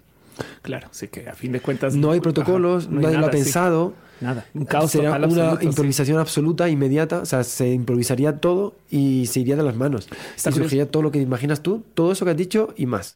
[0.62, 3.26] Claro, sí que a fin de cuentas No hay ajá, protocolos, no hay nadie lo
[3.26, 3.36] ha sí.
[3.38, 3.94] pensado.
[4.20, 5.66] Nada, un caos Será total una absoluto, sí.
[5.66, 7.20] improvisación absoluta, inmediata.
[7.20, 10.08] O sea, se improvisaría todo y se iría de las manos.
[10.36, 13.14] Está y surgiría todo lo que imaginas tú, todo eso que has dicho y más.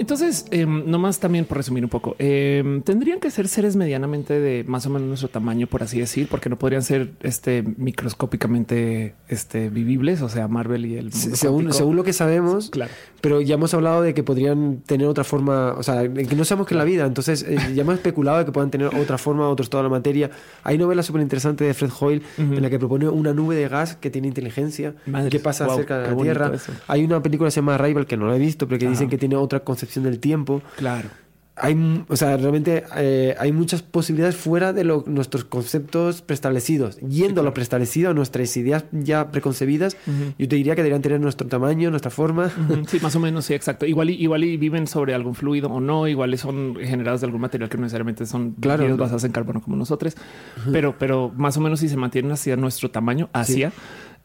[0.00, 4.64] Entonces, em, nomás también por resumir un poco, em, tendrían que ser seres medianamente de
[4.64, 9.68] más o menos nuestro tamaño, por así decir, porque no podrían ser este microscópicamente este,
[9.70, 12.90] vivibles, o sea, Marvel y el mundo Se- Según, lo que sabemos, Claro.
[13.20, 16.66] Pero ya hemos hablado de que podrían tener otra forma, o sea, que no sabemos
[16.66, 19.62] que la vida, entonces eh, ya hemos especulado de que puedan tener otra forma, otro
[19.64, 20.30] estado de la materia.
[20.64, 22.54] Hay novela súper interesante de Fred Hoyle Ujú.
[22.54, 25.98] en la que propone una nube de gas que tiene inteligencia, Madres, que pasa cerca
[25.98, 26.50] de la Tierra.
[26.54, 26.72] eso.
[26.88, 28.92] Hay una película que se llama Arrival que no la he visto, pero que Ajá.
[28.92, 30.62] dicen que tiene otra concepción del tiempo.
[30.76, 31.08] Claro.
[31.62, 31.76] Hay,
[32.08, 36.96] o sea, realmente eh, hay muchas posibilidades fuera de lo- nuestros conceptos preestablecidos.
[37.00, 40.32] Yendo a lo preestablecido, a nuestras ideas ya preconcebidas, Ujú.
[40.38, 42.46] yo te diría que deberían tener nuestro tamaño, nuestra forma.
[42.46, 43.84] Ujú, Sí, más o menos, sí, exacto.
[43.84, 47.42] Igual y, igual y viven sobre algún fluido o no, igual son generados de algún
[47.42, 48.78] material que no necesariamente son Claro.
[48.84, 50.16] líquidos basados en carbono como nosotros,
[50.72, 53.70] pero, pero más o menos si se mantienen hacia nuestro tamaño, hacia,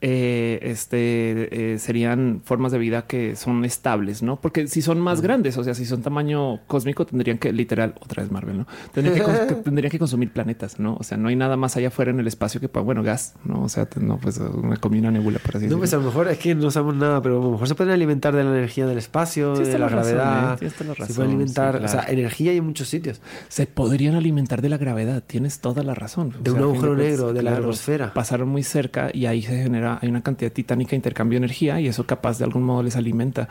[0.01, 4.39] eh, este eh, serían formas de vida que son estables, no?
[4.39, 8.23] Porque si son más grandes, o sea, si son tamaño cósmico, tendrían que literal otra
[8.23, 10.95] vez Marvel, no tendrían que, que tendrían que consumir planetas, no?
[10.99, 13.63] O sea, no hay nada más allá afuera en el espacio que, bueno, gas, no?
[13.63, 16.03] O sea, no, pues me comí una nebula por así No, pues a decirlo.
[16.03, 18.43] lo mejor es que no sabemos nada, pero a lo mejor se pueden alimentar de
[18.43, 20.63] la energía del espacio, Tienes de la toda la razón, gravedad.
[20.63, 20.69] ¿eh?
[20.69, 23.21] Se razón, puede alimentar, sí, o sea, energía hay en muchos sitios.
[23.47, 25.23] Se podrían alimentar de la gravedad.
[25.25, 26.33] Tienes toda la razón.
[26.41, 28.13] De un agujero negro, de la ergosfera.
[28.13, 31.79] Pasaron muy cerca y ahí se genera, hay una cantidad titánica de intercambio de energía
[31.79, 33.47] y eso capaz de algún modo les alimenta.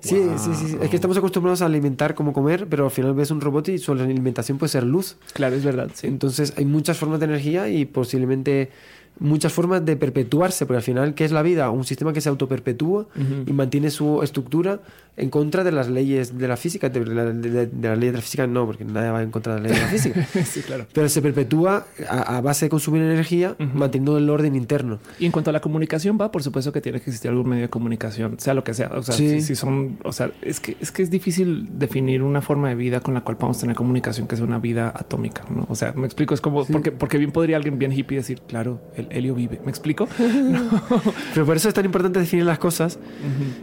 [0.00, 0.76] Sí, sí, sí, sí.
[0.80, 3.78] Es que estamos acostumbrados a alimentar como comer, pero al final ves un robot y
[3.78, 5.16] su alimentación puede ser luz.
[5.32, 5.90] Claro, es verdad.
[5.94, 6.06] Sí.
[6.06, 8.70] Entonces hay muchas formas de energía y posiblemente
[9.18, 11.70] muchas formas de perpetuarse, porque al final, ¿qué es la vida?
[11.70, 13.06] Un sistema que se autoperpetúa
[13.46, 14.80] y mantiene su estructura
[15.16, 18.18] en contra de las leyes de la física, de la, de- de- las leyes de
[18.18, 20.44] la física no, porque nadie va en contra de las leyes de la física.
[20.44, 20.86] sí, claro.
[20.92, 24.98] Pero se perpetúa a, a base de consumir energía, manteniendo el orden interno.
[25.18, 27.62] Y en cuanto a la comunicación va, por supuesto que tiene que existir algún medio
[27.62, 28.90] de comunicación, sea lo que sea.
[28.94, 29.40] O sea, Sí.
[29.40, 32.74] si, si son, o sea, es que es que es difícil definir una forma de
[32.74, 35.44] vida con la cual podamos tener comunicación que sea una vida atómica.
[35.48, 35.66] ¿no?
[35.70, 38.80] O sea, me explico, es como porque, porque bien podría alguien bien hippie decir, claro,
[38.96, 39.60] el helio vive.
[39.64, 40.06] Me explico.
[41.34, 42.98] Pero por eso es tan importante definir las cosas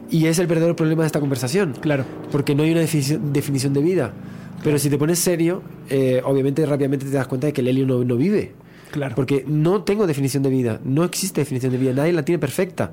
[0.09, 1.42] y es el verdadero problema de esta conversación.
[1.81, 2.05] Claro.
[2.31, 4.13] porque no hay una definición, definición de vida.
[4.63, 7.85] Pero si te pones serio, eh, obviamente rápidamente te das cuenta de que el helio
[7.85, 8.53] no, no vive.
[8.91, 9.15] Claro.
[9.15, 12.91] Porque no tengo definición de vida, no existe definición de vida, nadie la tiene perfecta.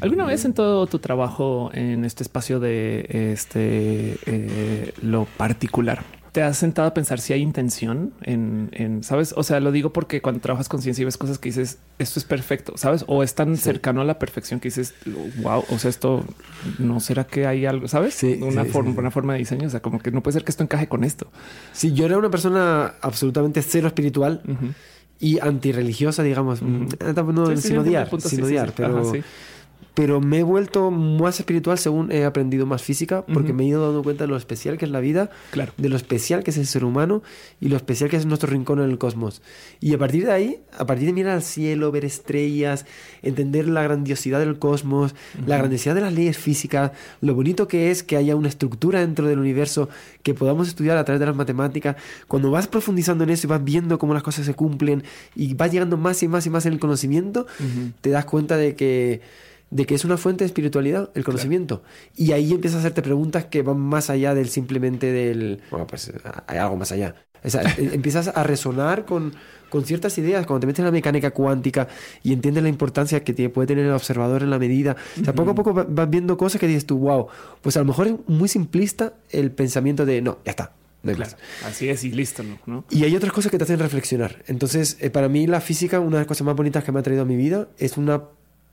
[0.00, 6.02] ¿Alguna vez en todo tu trabajo en este espacio de este eh, lo particular
[6.32, 9.34] te has sentado a pensar si hay intención en, en, sabes?
[9.36, 12.20] O sea, lo digo porque cuando trabajas con ciencia y ves cosas que dices esto
[12.20, 13.04] es perfecto, sabes?
[13.08, 14.94] O es tan cercano a la perfección que dices
[15.42, 16.24] wow, o sea, esto
[16.78, 18.14] no será que hay algo, sabes?
[18.14, 18.98] Sí, una sí, forma, sí.
[18.98, 19.66] una forma de diseño.
[19.66, 21.30] O sea, como que no puede ser que esto encaje con esto.
[21.72, 24.42] Si yo era una persona absolutamente cero espiritual
[25.18, 26.60] y antirreligiosa, digamos,
[26.98, 28.74] tampoco no, Sí, sí, sin odiar, sin sí, sí, odiar, sí.
[28.76, 29.22] pero, Ajá, sí.
[30.00, 33.84] Pero me he vuelto más espiritual según he aprendido más física, porque me he ido
[33.84, 35.74] dando cuenta de lo especial que es la vida, Claro.
[35.76, 37.22] de lo especial que es el ser humano
[37.60, 39.42] y lo especial que es nuestro rincón en el cosmos.
[39.78, 42.86] Y a partir de ahí, a partir de mirar al cielo, ver estrellas,
[43.20, 45.14] entender la grandiosidad del cosmos,
[45.46, 49.26] la grandiosidad de las leyes físicas, lo bonito que es que haya una estructura dentro
[49.28, 49.90] del universo
[50.22, 51.96] que podamos estudiar a través de las matemáticas,
[52.26, 55.02] cuando vas profundizando en eso y vas viendo cómo las cosas se cumplen
[55.36, 57.46] y vas llegando más y más y más en el conocimiento,
[58.00, 59.20] te das cuenta de que
[59.70, 61.82] de que es una fuente de espiritualidad, el conocimiento.
[62.16, 65.60] Y ahí empiezas a hacerte preguntas que van más allá del simplemente del...
[65.70, 66.12] Bueno, pues
[66.46, 67.14] hay algo más allá.
[67.44, 69.32] O sea, em- empiezas a resonar con,
[69.68, 70.44] con ciertas ideas.
[70.46, 71.86] Cuando te metes en la mecánica cuántica
[72.22, 74.96] y entiendes la importancia que puede tener el observador en la medida.
[75.20, 77.28] O sea, poco a poco va- vas viendo cosas que dices tú, wow,
[77.62, 80.72] pues a lo mejor es muy simplista el pensamiento de, no, ya está.
[81.04, 81.30] no Claro.
[81.62, 81.72] más".
[81.72, 82.58] Así es y listo, ¿no?
[82.66, 82.84] ¿no?
[82.90, 84.42] Y hay otras cosas que te hacen reflexionar.
[84.48, 87.02] Entonces, eh, para mí la física, una de las cosas más bonitas que me ha
[87.02, 88.22] traído a mi vida, es una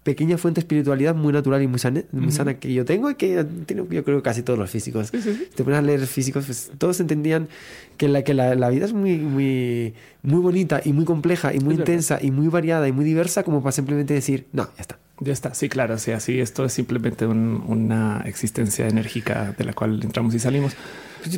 [0.07, 3.15] pequeña fuente de espiritualidad muy natural y muy sana, muy sana que yo tengo y
[3.15, 5.07] que tienen, yo creo casi todos los físicos.
[5.11, 7.49] Si te pones a leer físicos, pues todos entendían
[7.97, 9.93] que la, que la, la vida es muy, muy,
[10.23, 11.91] muy bonita y muy compleja y muy Es verdad.
[11.93, 14.97] intensa y muy variada y muy diversa como para simplemente decir, no, ya está.
[15.19, 19.73] Ya está, sí, claro, sí, así esto es simplemente un- una existencia enérgica de la
[19.73, 20.73] cual entramos y salimos.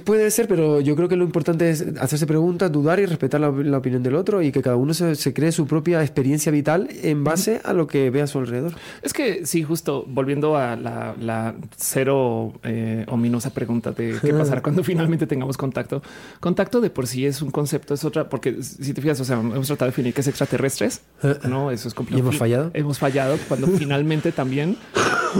[0.04, 3.50] Puede ser, pero yo creo que lo importante es hacerse preguntas, dudar y respetar la,
[3.52, 6.90] la opinión del otro y que cada uno se, se cree su propia experiencia vital
[7.04, 8.74] en base a lo que ve a su alrededor.
[9.02, 14.62] Es que sí, justo volviendo a la, la cero eh, ominosa pregunta de qué pasará
[14.62, 16.02] cuando finalmente tengamos contacto.
[16.40, 19.40] Contacto de por sí es un concepto, es otra, porque si te fijas, o sea,
[19.40, 21.02] hemos tratado de definir qué es extraterrestres,
[21.48, 22.18] no, eso es complejo.
[22.18, 22.72] ¿Y hemos fallado?
[22.74, 24.78] Hemos fallado cuando finalmente también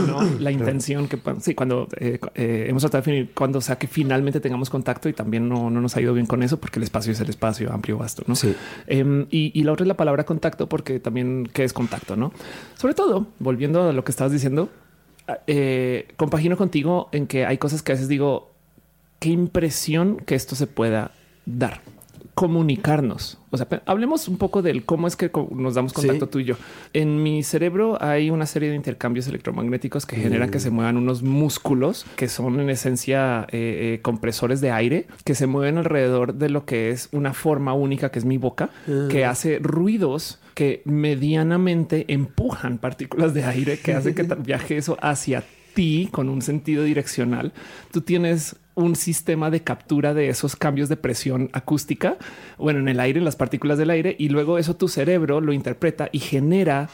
[0.06, 3.86] no la intención que sí, cuando eh, eh, hemos tratado de definir cuando sea que
[3.86, 6.84] finalmente tengamos contacto y también no, no nos ha ido bien con eso porque el
[6.84, 8.34] espacio es el espacio amplio, vasto, no?
[8.34, 8.54] Sí.
[8.86, 12.32] Em, y, y la otra es la palabra contacto, porque también qué es contacto, no?
[12.76, 14.68] Sobre todo, volviendo a lo que estabas diciendo,
[15.46, 18.50] eh, compagino contigo en que hay cosas que a veces digo,
[19.18, 21.12] qué impresión que esto se pueda
[21.46, 21.80] dar.
[22.40, 23.36] Comunicarnos.
[23.50, 26.30] O sea, hablemos un poco del cómo es que nos damos contacto Sí.
[26.32, 26.54] tú y yo.
[26.94, 31.22] En mi cerebro hay una serie de intercambios electromagnéticos que generan que se muevan unos
[31.22, 36.48] músculos que son en esencia eh, eh, compresores de aire que se mueven alrededor de
[36.48, 38.70] lo que es una forma única que es mi boca,
[39.10, 45.44] que hace ruidos que medianamente empujan partículas de aire que hacen que viaje eso hacia
[45.74, 47.52] ti con un sentido direccional.
[47.92, 52.16] Tú tienes un sistema de captura de esos cambios de presión acústica,
[52.58, 55.52] bueno, en el aire, en las partículas del aire, y luego eso tu cerebro lo
[55.52, 56.88] interpreta y genera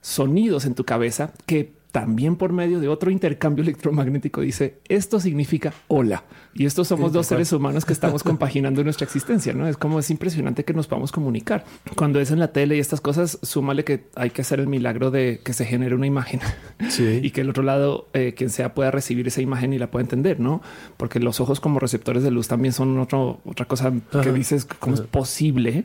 [0.00, 5.72] sonidos en tu cabeza que también por medio de otro intercambio electromagnético dice esto significa
[5.86, 6.24] hola.
[6.52, 9.52] Y estos somos dos seres humanos que estamos compaginando nuestra existencia.
[9.52, 11.64] No es como es impresionante que nos podamos comunicar
[11.94, 13.38] cuando es en la tele y estas cosas.
[13.42, 16.40] Súmale que hay que hacer el milagro de que se genere una imagen
[16.98, 20.02] y que el otro lado, eh, quien sea, pueda recibir esa imagen y la pueda
[20.02, 20.62] entender, no?
[20.96, 24.96] Porque los ojos como receptores de luz también son otro, otra cosa que dices cómo
[24.96, 25.84] es posible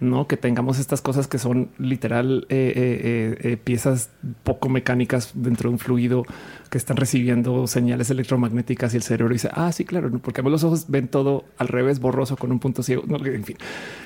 [0.00, 4.10] no que tengamos estas cosas que son literal eh, eh, eh, piezas
[4.42, 6.24] poco mecánicas dentro de un fluido
[6.70, 10.86] que están recibiendo señales electromagnéticas y el cerebro dice, ah, sí, claro, porque los ojos
[10.88, 13.04] ven todo al revés, borroso con un punto ciego.
[13.24, 13.56] en fin,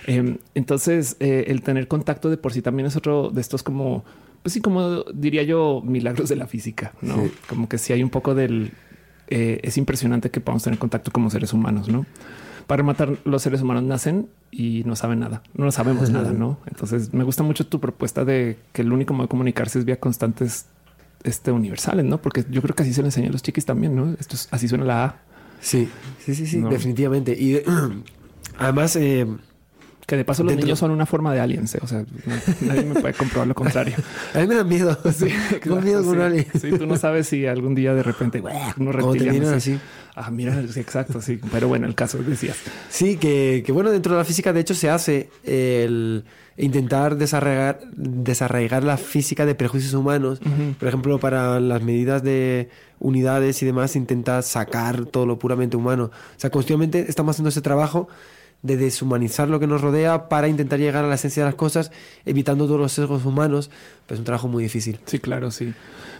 [0.06, 4.04] em, entonces el tener contacto de por sí también es otro de estos como,
[4.42, 8.10] pues sí, como diría yo, milagros de la física, no como que si hay un
[8.10, 8.72] poco del
[9.28, 12.06] es impresionante que podamos tener contacto como seres humanos, no?
[12.68, 16.58] Para matar los seres humanos nacen y no saben nada, no sabemos nada, ¿no?
[16.66, 19.98] Entonces me gusta mucho tu propuesta de que el único modo de comunicarse es vía
[19.98, 20.66] constantes
[21.24, 22.18] este, universales, ¿no?
[22.18, 24.14] Porque yo creo que así se le enseñan a los chiquis también, ¿no?
[24.20, 25.16] Esto es, así suena la A.
[25.62, 25.88] Sí,
[26.18, 27.32] sí, sí, sí, definitivamente.
[27.32, 27.62] Y
[28.58, 28.96] además...
[28.96, 29.26] Eh,
[30.08, 31.74] que de paso los niños son una forma de aliens.
[31.74, 31.80] ¿eh?
[31.82, 32.02] O sea,
[32.62, 33.94] nadie me puede comprobar lo contrario.
[34.34, 34.98] a mí me da miedo.
[35.12, 35.26] Sí,
[35.82, 38.42] miedo con sí, Sí, tú no sabes si algún día de repente
[38.78, 39.78] uno reptiliano así.
[40.14, 41.38] Ah, mira, exacto, sí.
[41.52, 42.56] Pero bueno, el caso decías.
[42.88, 46.24] Sí, que, que, bueno, dentro de la física de hecho se hace el
[46.56, 50.40] intentar desarraigar, desarraigar la física de prejuicios humanos.
[50.78, 56.04] Por ejemplo, para las medidas de unidades y demás, intenta sacar todo lo puramente humano.
[56.04, 58.08] O sea, continuamente estamos haciendo ese trabajo
[58.62, 61.92] de deshumanizar lo que nos rodea para intentar llegar a la esencia de las cosas,
[62.24, 63.70] evitando todos los sesgos humanos,
[64.06, 64.98] pues es un trabajo muy difícil.
[65.06, 65.74] Sí, claro, sí.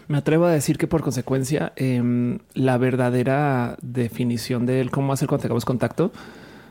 [0.07, 5.43] Me atrevo a decir que por consecuencia, em, la verdadera definición de cómo hacer cuando
[5.43, 6.12] tengamos contacto,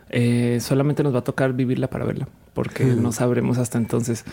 [0.09, 4.23] eh, solamente nos va a tocar vivirla para verla, porque no sabremos hasta entonces.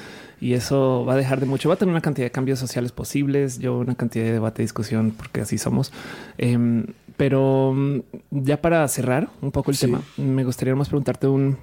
[0.41, 1.69] Y eso va a dejar de mucho.
[1.69, 5.13] Va a tener una cantidad de cambios sociales posibles, yo una cantidad de debate, discusión,
[5.17, 5.93] porque así somos.
[6.39, 6.87] Em,
[7.17, 8.01] pero mm,
[8.31, 11.59] ya para cerrar un poco el tema, me gustaría más preguntarte un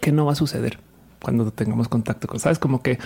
[0.00, 0.78] qué no va a suceder
[1.22, 2.98] cuando tengamos contacto con, sabes, como que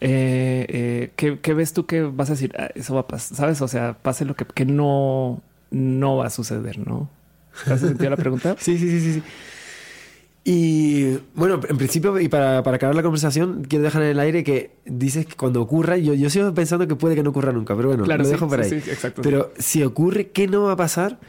[0.00, 2.54] eh, eh, ¿qué, ves tú que vas a decir?
[2.58, 3.60] Ah, eso va a pasar, sabes?
[3.60, 7.10] O sea, pase lo que, que no, no va a suceder, no?
[7.66, 8.56] ¿Has sentido la pregunta?
[8.58, 9.22] sí, sí, sí, sí.
[10.50, 14.42] Y bueno, en principio, y para, para, acabar la conversación, quiero dejar en el aire
[14.44, 17.76] que dices que cuando ocurra, yo, yo sigo pensando que puede que no ocurra nunca,
[17.76, 18.72] pero bueno, lo dejo por ahí.
[18.72, 21.20] exacto, pero si ocurre, ¿qué no va a pasar?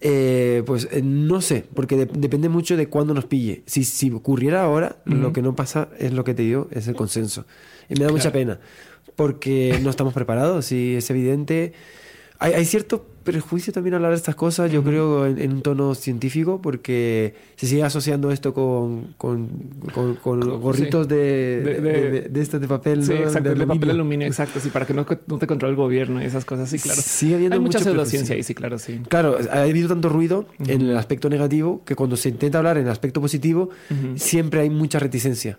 [0.00, 3.64] Eh, pues eh, no sé, porque depende mucho de cuándo nos pille.
[3.66, 6.94] Si, si ocurriera ahora, lo que no pasa es lo que te digo, es el
[6.94, 7.46] consenso.
[7.88, 8.60] Y me da mucha pena,
[9.16, 11.72] porque no estamos preparados y es evidente.
[12.40, 16.60] Hay, hay cierto prejuicio también hablar de estas cosas, yo creo, en, un tono científico,
[16.62, 19.48] porque se sigue asociando esto con, con,
[20.22, 23.04] con, gorritos de, de, estos de papel.
[23.04, 26.22] Sí, exacto, de, papel aluminio, exacto, sí, para que no, no, te controle el gobierno
[26.22, 27.00] y esas cosas, sí, claro.
[27.02, 29.00] Sí, habiendo Hay mucha pseudociencia ahí, sí, claro, sí.
[29.08, 32.84] Claro, ha habido tanto ruido en el aspecto negativo que cuando se intenta hablar en
[32.84, 33.70] el aspecto positivo,
[34.16, 35.58] siempre hay mucha reticencia.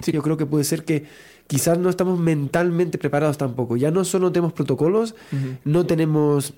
[0.00, 0.12] Sí.
[0.12, 1.04] Yo creo que puede ser que
[1.46, 3.76] quizás no estamos mentalmente preparados tampoco.
[3.76, 5.14] Ya no solo tenemos protocolos,
[5.64, 6.54] no tenemos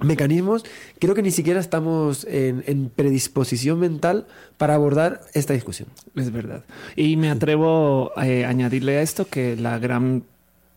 [0.00, 0.64] mecanismos,
[0.98, 5.88] creo que ni siquiera estamos en, predisposición mental para abordar esta discusión.
[6.16, 6.64] Es verdad.
[6.96, 10.24] Y me atrevo a eh, añadirle a esto que la gran...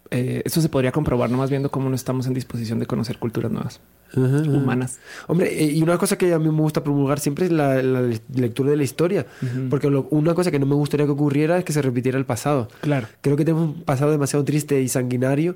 [0.10, 3.52] Eh, eso se podría comprobar nomás viendo cómo no estamos en disposición de conocer culturas
[3.52, 3.82] nuevas
[4.16, 5.00] humanas.
[5.28, 7.82] Hombre, eh, y una cosa que a mí me gusta promulgar siempre es la,
[8.34, 9.26] lectura de la historia,
[9.70, 12.68] porque una cosa que no me gustaría que ocurriera es que se repitiera el pasado.
[12.82, 13.08] Claro.
[13.22, 15.56] Creo que tenemos un pasado demasiado triste y sanguinario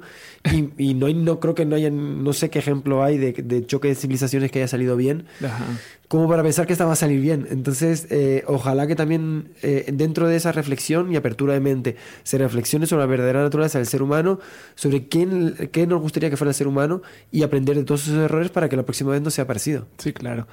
[0.77, 3.95] y, no, no creo que no haya, no sé qué ejemplo hay de, choque de
[3.95, 5.25] civilizaciones que haya salido bien.
[6.07, 7.47] Como para pensar que esta va a salir bien.
[7.51, 12.37] Entonces, eh, ojalá que también eh, dentro de esa reflexión y apertura de mente se
[12.37, 14.37] reflexione sobre la verdadera naturaleza del ser humano,
[14.75, 18.15] sobre quién, qué nos gustaría que fuera el ser humano y aprender de todos sus
[18.15, 19.87] errores para que la próxima vez no sea parecido.
[19.97, 20.47] Sí, claro.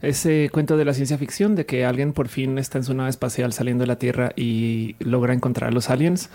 [0.00, 3.10] Ese cuento de la ciencia ficción de que alguien por fin está en su nave
[3.10, 6.30] espacial saliendo de la Tierra y logra encontrar a los aliens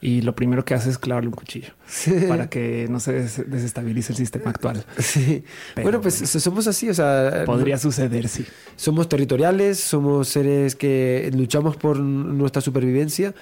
[0.00, 1.72] y lo primero que hace es clavarle un cuchillo
[2.28, 4.84] para que no se desestabilice el sistema actual.
[4.98, 5.42] Sí.
[5.82, 8.44] bueno, pues somos así, o sea, podría suceder, sí.
[8.76, 13.34] Somos territoriales, somos seres que luchamos por nuestra supervivencia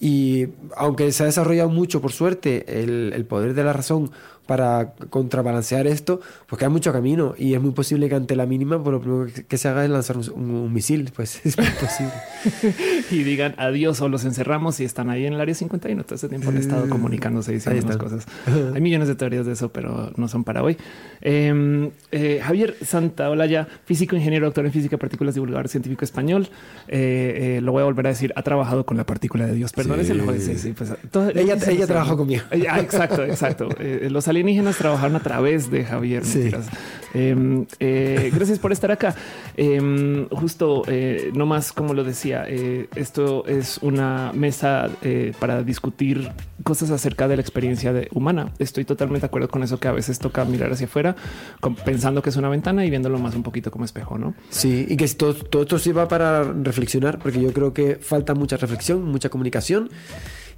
[0.00, 4.10] y aunque se ha desarrollado mucho, por suerte, el, el poder de la razón
[4.46, 8.82] para contrabalancear esto, pues queda mucho camino y es muy posible que ante la mínima,
[8.82, 12.12] por lo primero que se haga es lanzar un, misil, pues es muy posible.
[13.10, 16.04] y digan adiós o los encerramos y están ahí en el área 51.
[16.04, 17.74] Todo ese tiempo han estado comunicándose y Mm.
[17.74, 17.98] Diciendo están.
[18.08, 18.26] cosas.
[18.74, 20.76] Hay millones de teorías de eso, pero no son para hoy.
[21.22, 26.48] Eh, eh, Javier Santaolalla, físico, ingeniero, doctor en física, partículas, divulgador científico español.
[26.88, 28.32] Eh, eh, lo voy a volver a decir.
[28.36, 29.72] Ha trabajado con la partícula de Dios.
[29.72, 30.02] Perdón, Sí.
[30.02, 31.56] ese lo sí, sí, pues, todo- Ella,
[31.86, 32.42] trabajó conmigo.
[32.68, 33.68] Ah, exacto, exacto.
[33.78, 36.24] Eh, los alienígenas trabajaron a través de Javier.
[36.24, 36.38] Sí.
[36.38, 36.66] mentiras.
[37.14, 39.14] Eh, eh, gracias por estar acá.
[40.30, 46.30] Justo, eh, no más como lo decía, eh, esto es una mesa eh, para discutir
[46.62, 48.52] cosas acerca de la experiencia humana.
[48.58, 51.16] Estoy totalmente de acuerdo con eso que a veces toca mirar hacia afuera,
[51.84, 54.34] pensando que es una ventana y viéndolo más un poquito como espejo, ¿no?
[54.50, 58.56] Sí, y que todo, todo esto sirva para reflexionar, porque yo creo que falta mucha
[58.56, 59.90] reflexión, mucha comunicación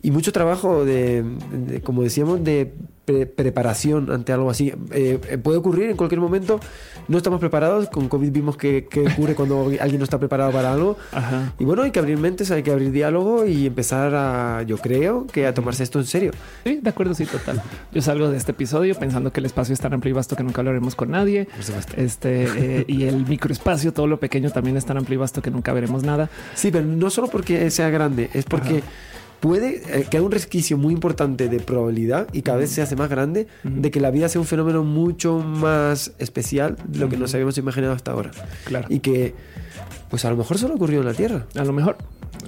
[0.04, 1.24] y mucho trabajo de,
[1.66, 2.72] de, como decíamos, de
[3.06, 4.72] pre- preparación ante algo así.
[4.92, 6.60] Eh, eh, puede ocurrir en cualquier momento,
[7.08, 10.72] no estamos preparados, con COVID vimos que, que ocurre cuando alguien no está preparado para
[10.72, 10.96] algo.
[11.10, 11.54] Ajá.
[11.58, 15.26] Y bueno, hay que abrir mentes, hay que abrir diálogo y empezar a, yo creo,
[15.26, 16.32] que a tomarse esto en serio.
[16.64, 17.62] Sí, de acuerdo, sí, total.
[17.92, 20.42] Yo salgo de este episodio pensando que el espacio es tan amplio y vasto que
[20.42, 21.48] nunca hablaremos con nadie.
[21.96, 22.44] Este
[22.80, 25.72] eh, y el microespacio, todo lo pequeño también es tan amplio y vasto que nunca
[25.72, 26.28] veremos nada.
[26.54, 28.82] Sí, pero no solo porque sea grande, es porque
[29.44, 32.96] puede eh, que hay un resquicio muy importante de probabilidad y cada vez se hace
[32.96, 37.18] más grande de que la vida sea un fenómeno mucho más especial de lo que
[37.18, 38.30] nos habíamos imaginado hasta ahora.
[38.64, 38.86] Claro.
[38.88, 39.34] Y que,
[40.10, 41.46] pues a lo mejor solo ocurrió en la Tierra.
[41.56, 41.96] A lo mejor.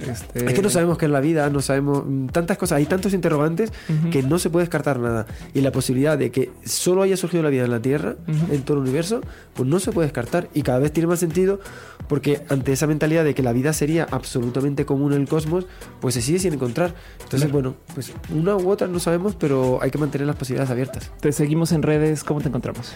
[0.00, 2.86] Este, Es que no sabemos qué es la vida, no sabemos mm, tantas cosas, hay
[2.86, 3.72] tantos interrogantes
[4.11, 5.26] que no se puede descartar nada.
[5.54, 8.76] Y la posibilidad de que solo haya surgido la vida en la Tierra, en todo
[8.78, 9.20] el universo,
[9.54, 10.48] pues no se puede descartar.
[10.54, 11.61] Y cada vez tiene más sentido
[12.09, 15.66] porque ante esa mentalidad de que la vida sería absolutamente común en el cosmos,
[16.00, 16.94] pues se sigue sin encontrar.
[17.22, 21.11] Entonces, bueno, pues una u otra no sabemos, pero hay que mantener las posibilidades abiertas.
[21.20, 22.22] Te seguimos en redes.
[22.22, 22.92] ¿Cómo te encontramos?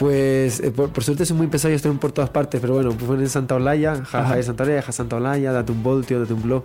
[0.00, 2.92] Pues eh, por, por suerte soy muy pesado y estoy por todas partes, pero bueno,
[2.92, 6.40] pues en Santa Olaya, jaja, Santa Olaya, ja Santa Olaya, date un voltio, date un
[6.42, 6.64] blog.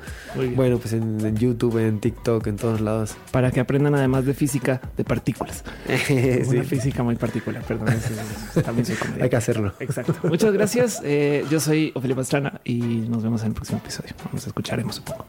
[0.55, 3.17] Bueno, pues en, en YouTube, en TikTok, en todos lados.
[3.31, 5.65] Para que aprendan además de física de partículas.
[6.07, 7.61] Sí, Una física muy particular.
[7.67, 7.89] Perdón.
[7.89, 8.09] es-
[8.55, 9.73] es- también soy hay que hacerlo.
[9.81, 10.15] Exacto.
[10.23, 11.01] Muchas gracias.
[11.03, 14.13] Eh, yo soy Ofelia Pastrana y nos vemos en el próximo episodio.
[14.31, 15.25] Nos escucharemos supongo.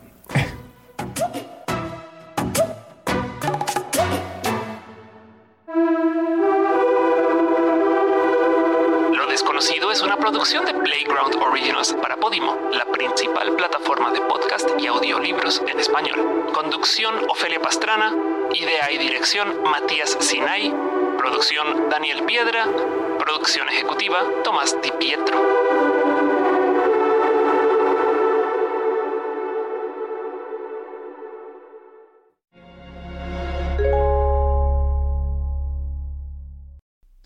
[10.20, 16.50] Producción de Playground Originals para Podimo, la principal plataforma de podcast y audiolibros en español.
[16.52, 18.14] Conducción Ofelia Pastrana,
[18.54, 20.72] idea y dirección Matías Sinay,
[21.18, 22.66] producción Daniel Piedra,
[23.18, 25.55] producción ejecutiva Tomás Di Pietro.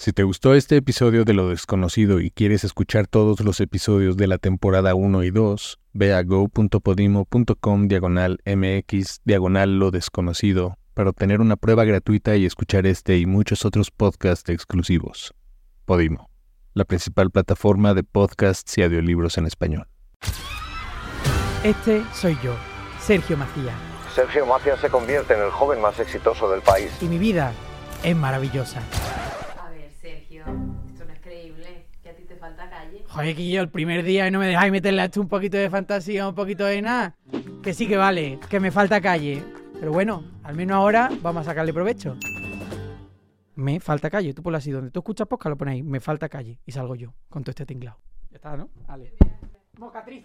[0.01, 4.29] Si te gustó este episodio de Lo Desconocido y quieres escuchar todos los episodios de
[4.29, 11.43] la temporada 1 y 2, ve a go.podimo.com diagonal mx diagonal Lo Desconocido para obtener
[11.43, 15.35] una prueba gratuita y escuchar este y muchos otros podcasts exclusivos.
[15.85, 16.31] Podimo,
[16.73, 19.87] la principal plataforma de podcasts y audiolibros en español.
[21.63, 22.57] Este soy yo,
[23.03, 23.77] Sergio Macías,
[24.15, 26.91] Sergio Macías se convierte en el joven más exitoso del país.
[27.03, 27.53] y mi vida
[28.03, 28.81] es maravillosa.
[30.87, 31.87] Esto no es creíble.
[32.03, 33.05] Que a ti te falta calle.
[33.07, 35.57] Joder, que yo el primer día y no me dejáis meterle a esto un poquito
[35.57, 37.17] de fantasía, un poquito de nada.
[37.63, 39.43] Que sí que vale, que me falta calle.
[39.79, 42.17] Pero bueno, al menos ahora vamos a sacarle provecho.
[43.55, 46.59] Me falta calle, tú ponlo así, donde tú escuchas podcast lo ponéis, me falta calle.
[46.65, 47.99] Y salgo yo, con todo este tinglado.
[48.31, 48.71] Ya está, ¿no?
[48.87, 49.13] Vale.
[49.79, 50.25] Mocatriz.